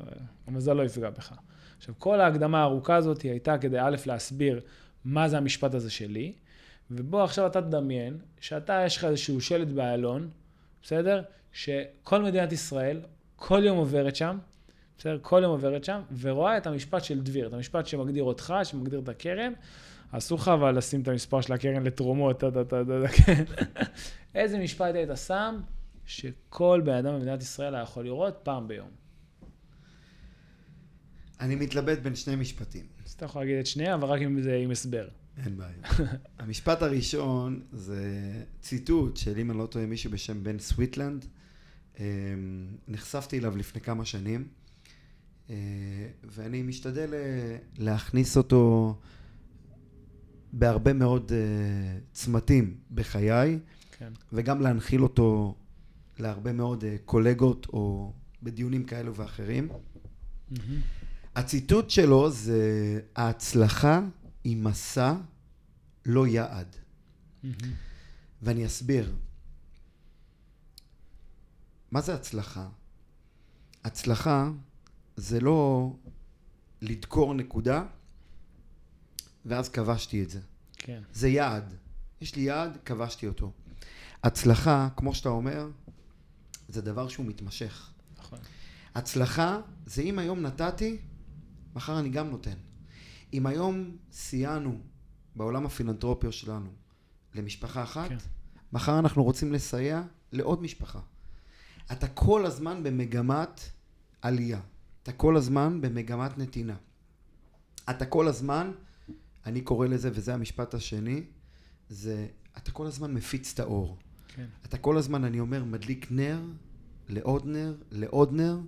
המזל 0.47 0.73
לא 0.73 0.83
יפגע 0.83 1.09
בך. 1.09 1.33
עכשיו, 1.77 1.95
כל 1.97 2.21
ההקדמה 2.21 2.59
הארוכה 2.61 2.95
הזאת 2.95 3.21
הייתה 3.21 3.57
כדי 3.57 3.79
א', 3.79 3.95
להסביר 4.05 4.61
מה 5.05 5.29
זה 5.29 5.37
המשפט 5.37 5.73
הזה 5.73 5.89
שלי, 5.89 6.33
ובוא 6.91 7.23
עכשיו 7.23 7.47
אתה 7.47 7.61
תדמיין 7.61 8.17
שאתה, 8.39 8.83
יש 8.85 8.97
לך 8.97 9.05
איזשהו 9.05 9.41
שלט 9.41 9.67
באיילון, 9.67 10.29
בסדר? 10.81 11.21
שכל 11.53 12.23
מדינת 12.23 12.51
ישראל, 12.51 13.01
כל 13.35 13.61
יום 13.65 13.77
עוברת 13.77 14.15
שם, 14.15 14.37
בסדר? 14.97 15.17
כל 15.21 15.39
יום 15.43 15.51
עוברת 15.51 15.83
שם, 15.83 16.01
ורואה 16.19 16.57
את 16.57 16.67
המשפט 16.67 17.03
של 17.03 17.21
דביר, 17.21 17.47
את 17.47 17.53
המשפט 17.53 17.87
שמגדיר 17.87 18.23
אותך, 18.23 18.53
שמגדיר 18.63 18.99
את 18.99 19.09
הקרן. 19.09 19.53
אסור 20.11 20.37
לך 20.37 20.47
אבל 20.47 20.77
לשים 20.77 21.01
את 21.01 21.07
המספר 21.07 21.41
של 21.41 21.53
הקרן 21.53 21.83
לתרומות, 21.83 22.39
טה 22.39 22.51
טה 22.51 22.63
טה 22.63 22.83
טה, 22.85 23.07
כן. 23.07 23.43
איזה 24.35 24.59
משפט 24.59 24.95
היית 24.95 25.09
שם 25.27 25.61
שכל 26.05 26.81
בן 26.85 26.93
אדם 26.93 27.13
במדינת 27.13 27.41
ישראל 27.41 27.75
היה 27.75 27.83
יכול 27.83 28.03
לראות 28.03 28.39
פעם 28.43 28.67
ביום? 28.67 28.89
אני 31.39 31.55
מתלבט 31.55 31.99
בין 31.99 32.15
שני 32.15 32.35
משפטים. 32.35 32.85
אז 33.05 33.11
אתה 33.11 33.25
יכול 33.25 33.41
להגיד 33.41 33.57
את 33.57 33.67
שניהם, 33.67 34.03
אבל 34.03 34.07
רק 34.07 34.21
אם 34.21 34.41
זה 34.41 34.55
עם 34.55 34.71
הסבר. 34.71 35.07
אין 35.45 35.57
בעיה. 35.57 36.07
המשפט 36.39 36.81
הראשון 36.81 37.61
זה 37.71 38.33
ציטוט 38.61 39.17
של, 39.17 39.37
אם 39.37 39.51
אני 39.51 39.59
לא 39.59 39.65
טועה, 39.65 39.85
מישהו 39.85 40.11
בשם 40.11 40.43
בן 40.43 40.59
סוויטלנד. 40.59 41.25
אמ, 41.99 42.03
נחשפתי 42.87 43.39
אליו 43.39 43.57
לפני 43.57 43.81
כמה 43.81 44.05
שנים, 44.05 44.47
אה, 45.49 45.55
ואני 46.23 46.63
משתדל 46.63 47.13
אה, 47.13 47.57
להכניס 47.77 48.37
אותו 48.37 48.95
בהרבה 50.53 50.93
מאוד 50.93 51.31
uh, 51.31 51.33
צמתים 52.13 52.77
בחיי, 52.91 53.59
כן. 53.97 54.13
וגם 54.33 54.61
להנחיל 54.61 55.03
אותו 55.03 55.55
להרבה 56.19 56.53
מאוד 56.53 56.83
קולגות 57.05 57.67
או 57.73 58.13
בדיונים 58.43 58.83
כאלו 58.83 59.15
ואחרים. 59.15 59.67
הציטוט 61.35 61.89
שלו 61.89 62.31
זה 62.31 62.99
ההצלחה 63.15 64.01
היא 64.43 64.57
מסע, 64.57 65.13
לא 66.05 66.27
יעד. 66.27 66.75
ואני 68.41 68.65
אסביר. 68.65 69.13
מה 71.93 72.01
זה 72.01 72.13
הצלחה? 72.13 72.67
הצלחה 73.83 74.49
זה 75.15 75.39
לא 75.39 75.91
לדקור 76.81 77.33
נקודה 77.33 77.85
ואז 79.45 79.69
כבשתי 79.69 80.23
את 80.23 80.29
זה. 80.29 80.39
כן. 80.73 81.01
זה 81.13 81.29
יעד. 81.29 81.73
יש 82.21 82.35
לי 82.35 82.41
יעד, 82.41 82.77
כבשתי 82.85 83.27
אותו. 83.27 83.51
הצלחה, 84.23 84.89
כמו 84.97 85.15
שאתה 85.15 85.29
אומר, 85.29 85.67
זה 86.67 86.81
דבר 86.81 87.07
שהוא 87.07 87.25
מתמשך. 87.25 87.91
נכון. 88.17 88.39
הצלחה 88.95 89.61
זה 89.85 90.01
אם 90.01 90.19
היום 90.19 90.41
נתתי, 90.41 90.97
מחר 91.75 91.99
אני 91.99 92.09
גם 92.09 92.29
נותן. 92.29 92.57
אם 93.33 93.45
היום 93.45 93.97
סייענו 94.11 94.79
בעולם 95.35 95.65
הפילנטרופיה 95.65 96.31
שלנו 96.31 96.69
למשפחה 97.35 97.83
אחת, 97.83 98.09
כן. 98.09 98.17
מחר 98.73 98.99
אנחנו 98.99 99.23
רוצים 99.23 99.53
לסייע 99.53 100.01
לעוד 100.31 100.61
משפחה. 100.61 100.99
אתה 101.91 102.07
כל 102.07 102.45
הזמן 102.45 102.83
במגמת 102.83 103.61
עלייה. 104.21 104.59
אתה 105.03 105.11
כל 105.11 105.37
הזמן 105.37 105.81
במגמת 105.81 106.37
נתינה. 106.37 106.75
אתה 107.89 108.05
כל 108.05 108.27
הזמן, 108.27 108.71
אני 109.45 109.61
קורא 109.61 109.87
לזה, 109.87 110.09
וזה 110.13 110.33
המשפט 110.33 110.73
השני, 110.73 111.23
זה 111.89 112.27
אתה 112.57 112.71
כל 112.71 112.87
הזמן 112.87 113.13
מפיץ 113.13 113.53
את 113.53 113.59
האור. 113.59 113.97
כן. 114.27 114.47
אתה 114.65 114.77
כל 114.77 114.97
הזמן, 114.97 115.23
אני 115.23 115.39
אומר, 115.39 115.63
מדליק 115.63 116.11
נר 116.11 116.41
לעוד 117.09 117.45
נר, 117.45 117.75
לעוד 117.91 118.33
נר, 118.33 118.59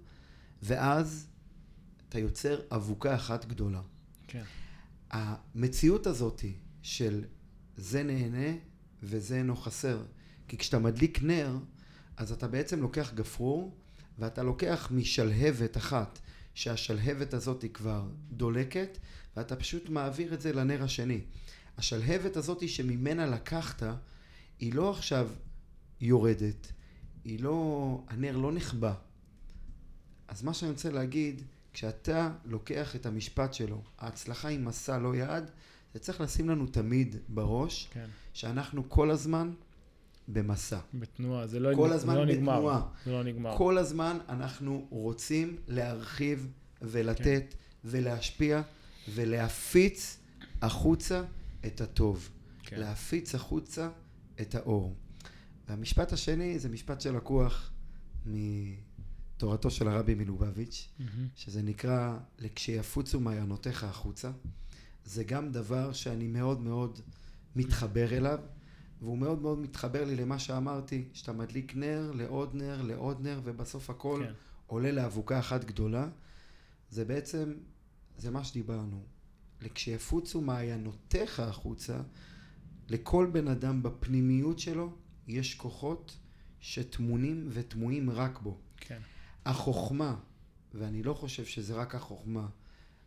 ואז 0.64 1.28
אתה 2.10 2.20
יוצר 2.20 2.62
אבוקה 2.72 3.16
אחת 3.16 3.46
גדולה. 3.46 3.82
כן. 4.28 4.44
המציאות 5.12 6.08
הזאת 6.08 6.44
של 6.82 7.24
זה 7.78 8.04
נהנה 8.04 8.58
וזה 9.04 9.36
אינו 9.38 9.56
חסר. 9.56 10.04
כי 10.48 10.58
כשאתה 10.58 10.80
מדליק 10.80 11.24
נר, 11.24 11.58
אז 12.18 12.32
אתה 12.32 12.48
בעצם 12.48 12.82
לוקח 12.82 13.14
גפרור, 13.14 13.76
ואתה 14.20 14.44
לוקח 14.44 14.90
משלהבת 14.92 15.78
אחת, 15.78 16.20
שהשלהבת 16.54 17.34
הזאת 17.34 17.62
היא 17.62 17.72
כבר 17.72 18.04
דולקת, 18.32 18.98
ואתה 19.38 19.56
פשוט 19.56 19.90
מעביר 19.90 20.34
את 20.34 20.42
זה 20.42 20.54
לנר 20.54 20.84
השני. 20.84 21.22
השלהבת 21.78 22.38
הזאת 22.38 22.70
שממנה 22.70 23.26
לקחת, 23.26 23.84
היא 24.60 24.74
לא 24.74 24.92
עכשיו 24.92 25.30
יורדת, 26.02 26.72
היא 27.24 27.40
לא, 27.40 28.04
הנר 28.08 28.38
לא 28.38 28.52
נחבא. 28.52 28.94
אז 30.28 30.44
מה 30.44 30.54
שאני 30.54 30.72
רוצה 30.72 30.92
להגיד, 30.92 31.42
כשאתה 31.74 32.32
לוקח 32.46 32.96
את 32.96 33.06
המשפט 33.06 33.54
שלו, 33.54 33.84
ההצלחה 34.00 34.48
היא 34.48 34.60
מסע 34.60 34.98
לא 34.98 35.16
יעד, 35.16 35.52
זה 35.94 36.00
צריך 36.00 36.22
לשים 36.22 36.50
לנו 36.50 36.68
תמיד 36.68 37.16
בראש, 37.30 37.90
כן. 37.94 38.06
שאנחנו 38.34 38.90
כל 38.90 39.12
הזמן 39.12 39.52
במסע. 40.28 40.80
בתנועה, 40.94 41.48
זה 41.48 41.60
לא, 41.60 41.76
כל 41.76 41.90
זה 41.90 41.96
הזמן 41.96 42.16
לא 42.16 42.26
נגמר. 42.26 42.56
בתנועה. 42.58 42.82
זה 43.06 43.12
לא 43.12 43.24
נגמר. 43.24 43.58
כל 43.58 43.78
הזמן 43.78 44.18
אנחנו 44.30 44.88
רוצים 44.90 45.58
להרחיב 45.68 46.48
ולתת 46.82 47.24
כן. 47.50 47.58
ולהשפיע 47.86 48.62
ולהפיץ 49.14 50.18
החוצה 50.62 51.24
את 51.66 51.82
הטוב. 51.82 52.30
כן. 52.64 52.80
להפיץ 52.80 53.36
החוצה 53.36 53.90
את 54.42 54.56
האור. 54.56 54.96
והמשפט 55.68 56.14
השני 56.14 56.60
זה 56.60 56.70
משפט 56.70 57.02
שלקוח 57.02 57.72
מתורתו 58.26 59.72
של 59.72 59.88
הרבי 59.88 60.16
מלובביץ', 60.16 60.90
מהמם. 61.00 61.28
שזה 61.36 61.62
נקרא 61.62 62.18
לכשיפוצו 62.40 63.20
מעיינותיך 63.20 63.84
החוצה. 63.84 64.32
זה 65.06 65.24
גם 65.24 65.52
דבר 65.52 65.94
שאני 65.94 66.28
מאוד 66.28 66.62
מאוד 66.62 67.00
מתחבר 67.56 68.18
אליו, 68.18 68.40
והוא 69.02 69.18
מאוד 69.18 69.42
מאוד 69.42 69.60
מתחבר 69.60 70.04
לי 70.04 70.16
למה 70.16 70.40
שאמרתי, 70.40 71.04
שאתה 71.14 71.34
מדליק 71.34 71.76
נר 71.76 72.12
לעוד 72.12 72.56
נר 72.56 72.82
לעוד 72.82 73.22
נר, 73.22 73.42
ובסוף 73.44 73.90
הכל 73.90 74.22
כן. 74.26 74.34
עולה 74.68 74.92
לאבוקה 74.92 75.40
אחת 75.40 75.64
גדולה. 75.64 76.10
זה 76.90 77.06
בעצם, 77.06 77.54
זה 78.18 78.32
מה 78.32 78.44
שדיברנו. 78.44 79.04
לכשיפוצו 79.62 80.42
מעיינותיך 80.42 81.40
החוצה, 81.40 81.98
לכל 82.90 83.30
בן 83.32 83.48
אדם 83.48 83.84
בפנימיות 83.84 84.60
שלו 84.60 84.96
יש 85.28 85.56
כוחות 85.56 86.18
שטמונים 86.60 87.48
וטמועים 87.50 88.10
רק 88.10 88.40
בו. 88.40 88.58
כן. 88.78 89.02
החוכמה, 89.46 90.16
ואני 90.74 91.04
לא 91.04 91.14
חושב 91.14 91.46
שזה 91.46 91.74
רק 91.74 91.96
החוכמה, 91.96 92.48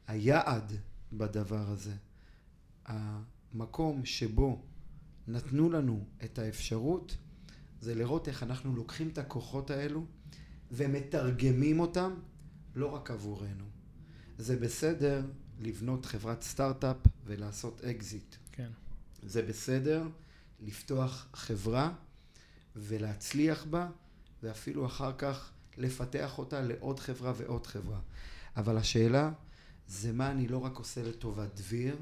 היעד 0.07 0.72
בדבר 1.12 1.70
הזה, 1.70 1.94
המקום 2.87 4.05
שבו 4.05 4.62
נתנו 5.28 5.70
לנו 5.70 6.04
את 6.24 6.38
האפשרות, 6.38 7.16
זה 7.80 7.94
לראות 7.94 8.28
איך 8.28 8.42
אנחנו 8.42 8.76
לוקחים 8.76 9.08
את 9.08 9.18
הכוחות 9.18 9.70
האלו 9.70 10.04
ומתרגמים 10.70 11.80
אותם 11.80 12.14
לא 12.74 12.86
רק 12.86 13.10
עבורנו. 13.10 13.64
זה 14.38 14.56
בסדר 14.56 15.26
לבנות 15.60 16.06
חברת 16.06 16.42
סטארט-אפ 16.42 16.96
ולעשות 17.24 17.84
אקזיט. 17.84 18.36
כן. 18.52 18.70
זה 19.22 19.42
בסדר 19.42 20.08
לפתוח 20.60 21.28
חברה 21.34 21.92
ולהצליח 22.76 23.64
בה, 23.64 23.88
ואפילו 24.42 24.86
אחר 24.86 25.12
כך 25.18 25.52
לפתח 25.76 26.38
אותה 26.38 26.60
לעוד 26.60 27.00
חברה 27.00 27.32
ועוד 27.36 27.66
חברה. 27.66 28.00
אבל 28.56 28.76
השאלה 28.76 29.32
זה 29.88 30.12
מה 30.12 30.30
אני 30.30 30.48
לא 30.48 30.58
רק 30.58 30.76
עושה 30.76 31.02
לטובת 31.02 31.54
דביר, 31.54 31.96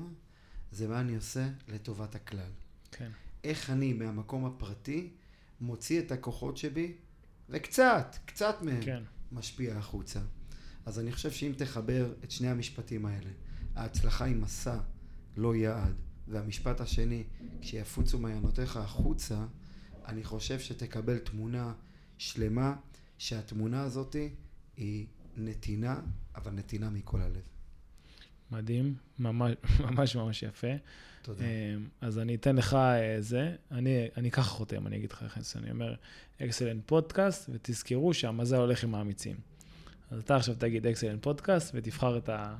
זה 0.72 0.88
מה 0.88 1.00
אני 1.00 1.16
עושה 1.16 1.48
לטובת 1.68 2.14
הכלל. 2.14 2.50
כן. 2.96 3.10
איך 3.44 3.70
אני 3.70 3.92
מהמקום 3.92 4.44
הפרטי 4.44 5.10
מוציא 5.60 6.00
את 6.00 6.12
הכוחות 6.12 6.56
שבי, 6.56 6.92
וקצת, 7.48 8.16
קצת 8.24 8.56
מהם, 8.62 8.82
כן. 8.82 9.02
משפיע 9.32 9.76
החוצה. 9.76 10.20
אז 10.86 10.98
אני 10.98 11.12
חושב 11.12 11.30
שאם 11.30 11.52
תחבר 11.56 12.14
את 12.24 12.30
שני 12.30 12.48
המשפטים 12.48 13.06
האלה, 13.06 13.30
ההצלחה 13.74 14.24
היא 14.24 14.36
מסע, 14.36 14.78
לא 15.36 15.56
יעד, 15.56 15.94
והמשפט 16.28 16.80
השני, 16.80 17.24
כשיפוצו 17.60 18.18
מעיינותיך 18.18 18.76
החוצה, 18.76 19.46
אני 20.06 20.24
חושב 20.24 20.60
שתקבל 20.60 21.18
תמונה 21.18 21.72
שלמה, 22.18 22.76
שהתמונה 23.18 23.82
הזאת 23.82 24.16
היא 24.76 25.06
נתינה, 25.36 26.00
אבל 26.36 26.52
נתינה 26.52 26.90
מכל 26.90 27.20
הלב. 27.20 27.55
מדהים. 28.50 28.94
ממש 29.18 29.52
ממש 29.84 30.16
ממש 30.16 30.42
יפה. 30.42 30.66
תודה. 31.22 31.44
אמ, 31.44 31.86
אז 32.00 32.18
אני 32.18 32.34
אתן 32.34 32.56
לך 32.56 32.74
אה, 32.74 33.16
זה, 33.20 33.54
אני, 33.70 34.08
אני 34.16 34.30
ככה 34.30 34.50
חותם, 34.50 34.86
אני 34.86 34.96
אגיד 34.96 35.12
לך 35.12 35.22
איך 35.22 35.38
אני 35.56 35.70
אומר, 35.70 35.94
אקסלנט 36.42 36.82
פודקאסט, 36.86 37.50
ותזכרו 37.52 38.14
שהמזל 38.14 38.56
הולך 38.56 38.84
עם 38.84 38.94
האמיצים. 38.94 39.36
אז 40.10 40.20
אתה 40.20 40.36
עכשיו 40.36 40.54
תגיד 40.58 40.86
אקסלנט 40.86 41.22
פודקאסט, 41.22 41.72
ותבחר 41.74 42.18
את 42.18 42.28
ה... 42.28 42.56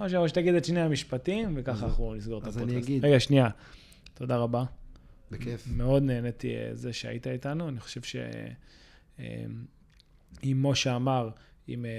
או 0.00 0.28
שתגיד 0.28 0.54
את 0.54 0.64
שני 0.64 0.80
המשפטים, 0.80 1.52
וככה 1.56 1.72
אז- 1.72 1.82
אנחנו 1.82 2.14
נסגור 2.14 2.38
את 2.42 2.46
אז 2.46 2.56
הפודקאסט. 2.56 2.76
אני 2.76 2.84
אגיד. 2.84 3.04
רגע, 3.04 3.20
שנייה. 3.20 3.48
תודה 4.14 4.36
רבה. 4.36 4.64
בכיף. 5.30 5.66
מאוד 5.76 6.02
נהניתי 6.02 6.56
אה, 6.56 6.70
זה 6.74 6.92
שהיית 6.92 7.26
איתנו. 7.26 7.68
אני 7.68 7.80
חושב 7.80 8.02
ש... 8.02 8.16
אה, 9.18 9.44
אם 10.44 10.58
משה 10.62 10.96
אמר, 10.96 11.30
אם 11.70 11.84
אה, 11.84 11.90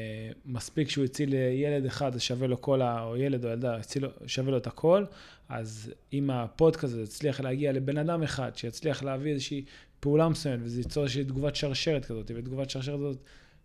מספיק 0.46 0.90
שהוא 0.90 1.06
הציל 1.06 1.34
ילד 1.34 1.86
אחד, 1.86 2.16
אז 2.16 2.22
שווה 2.22 2.48
לו 2.48 2.62
כל 2.62 2.82
ה... 2.82 3.04
או 3.04 3.18
ילד 3.18 3.46
או 3.46 3.50
ילדה, 3.50 3.76
הציל, 3.76 4.06
שווה 4.26 4.52
לו 4.52 4.58
את 4.58 4.68
הכל, 4.68 5.06
אז 5.50 5.94
אם 6.14 6.30
הפודקאסט 6.30 6.94
הזה 6.94 7.02
יצליח 7.04 7.40
להגיע 7.40 7.72
לבן 7.72 7.98
אדם 7.98 8.24
אחד, 8.24 8.52
שיצליח 8.56 9.04
להביא 9.04 9.32
איזושהי 9.32 9.66
פעולה 10.00 10.30
מסוימת, 10.30 10.60
וזה 10.64 10.80
ייצור 10.80 11.04
איזושהי 11.04 11.24
תגובת 11.24 11.56
שרשרת 11.56 12.06
כזאת, 12.06 12.32
ותגובת 12.36 12.70
שרשרת 12.70 13.00
הזאת 13.00 13.18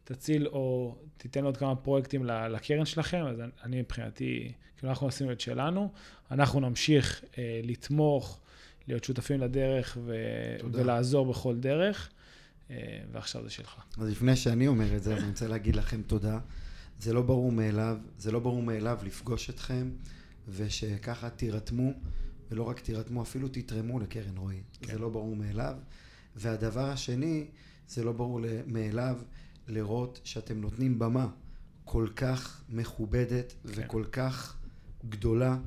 תציל 0.05 0.47
או 0.47 0.95
תיתן 1.16 1.45
עוד 1.45 1.57
כמה 1.57 1.77
פרויקטים 1.77 2.25
לקרן 2.25 2.85
שלכם, 2.85 3.25
אז 3.27 3.37
אני- 3.64 3.81
מבחינתי, 3.81 4.53
כאילו 4.77 4.90
אנחנו 4.90 5.09
עשינו 5.09 5.33
את 5.33 5.40
שלנו, 5.40 5.92
אנחנו 6.31 6.61
נמשיך 6.61 7.25
אה, 7.38 7.61
לתמוך, 7.64 8.40
להיות 8.88 9.05
שותפים 9.05 9.40
לדרך 9.40 9.99
ו... 10.05 10.16
תודה. 10.59 10.83
ולעזור 10.83 11.27
בכל 11.27 11.57
דרך, 11.57 12.09
אה, 12.11 12.15
ועכשיו 13.12 13.44
זה 13.44 13.50
שלך. 13.50 13.77
אז 13.98 14.08
לפני 14.08 14.37
שאני 14.37 14.69
אומר 14.69 14.96
את 14.96 15.02
זה, 15.02 15.14
אז 15.14 15.23
אני 15.23 15.29
רוצה 15.29 15.48
להגיד 15.48 15.77
לכם 15.77 16.02
תודה. 16.02 16.38
זה 17.00 17.12
לא 17.12 17.23
ברור 17.23 17.52
מאליו, 17.52 17.98
זה 18.19 18.33
לא 18.33 18.38
ברור 18.40 18.62
מאליו 18.62 18.98
לפגוש 19.02 19.50
אתכם, 19.50 19.90
ושככה 20.48 21.31
תירתמו, 21.31 21.92
ולא 22.50 22.62
רק 22.62 22.81
תירתמו, 22.81 23.23
אפילו 23.23 23.48
תתרמו 23.48 24.00
לקרן 24.00 24.37
רועי. 24.37 24.62
כן. 24.81 24.92
זה 24.92 24.98
לא 24.98 25.08
ברור 25.08 25.37
מאליו. 25.37 25.75
והדבר 26.37 26.90
השני, 26.90 27.46
זה 27.88 28.04
לא 28.04 28.12
ברור 28.12 28.40
מאליו 28.67 29.19
לראות 29.69 30.21
שאתם 30.25 30.60
נותנים 30.60 30.98
במה 30.98 31.27
כל 31.85 32.08
כך 32.17 32.64
מכובדת 32.69 33.52
כן. 33.52 33.69
וכל 33.75 34.04
כך 34.12 34.56
גדולה 35.08 35.58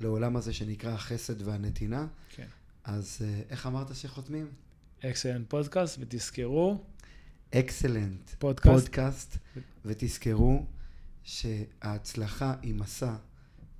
לעולם 0.00 0.36
הזה 0.36 0.52
שנקרא 0.52 0.92
החסד 0.92 1.42
והנתינה. 1.42 2.06
כן. 2.30 2.46
אז 2.84 3.18
אה, 3.24 3.40
איך 3.50 3.66
אמרת 3.66 3.94
שחותמים? 3.94 4.46
אקסלנט 5.10 5.50
פודקאסט, 5.50 5.98
ותזכרו... 6.00 6.84
אקסלנט 7.54 8.30
פודקאסט. 8.38 9.38
ותזכרו 9.84 10.66
שההצלחה 11.22 12.54
היא 12.62 12.74
מסע 12.74 13.14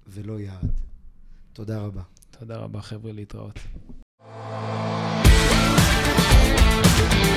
ולא 0.07 0.41
יעד. 0.41 0.73
תודה 1.53 1.79
רבה. 1.81 2.03
תודה 2.31 2.57
רבה, 2.57 2.81
חבר'ה, 2.81 3.13
להתראות. 3.13 3.59
thank 6.97 7.29
you 7.29 7.34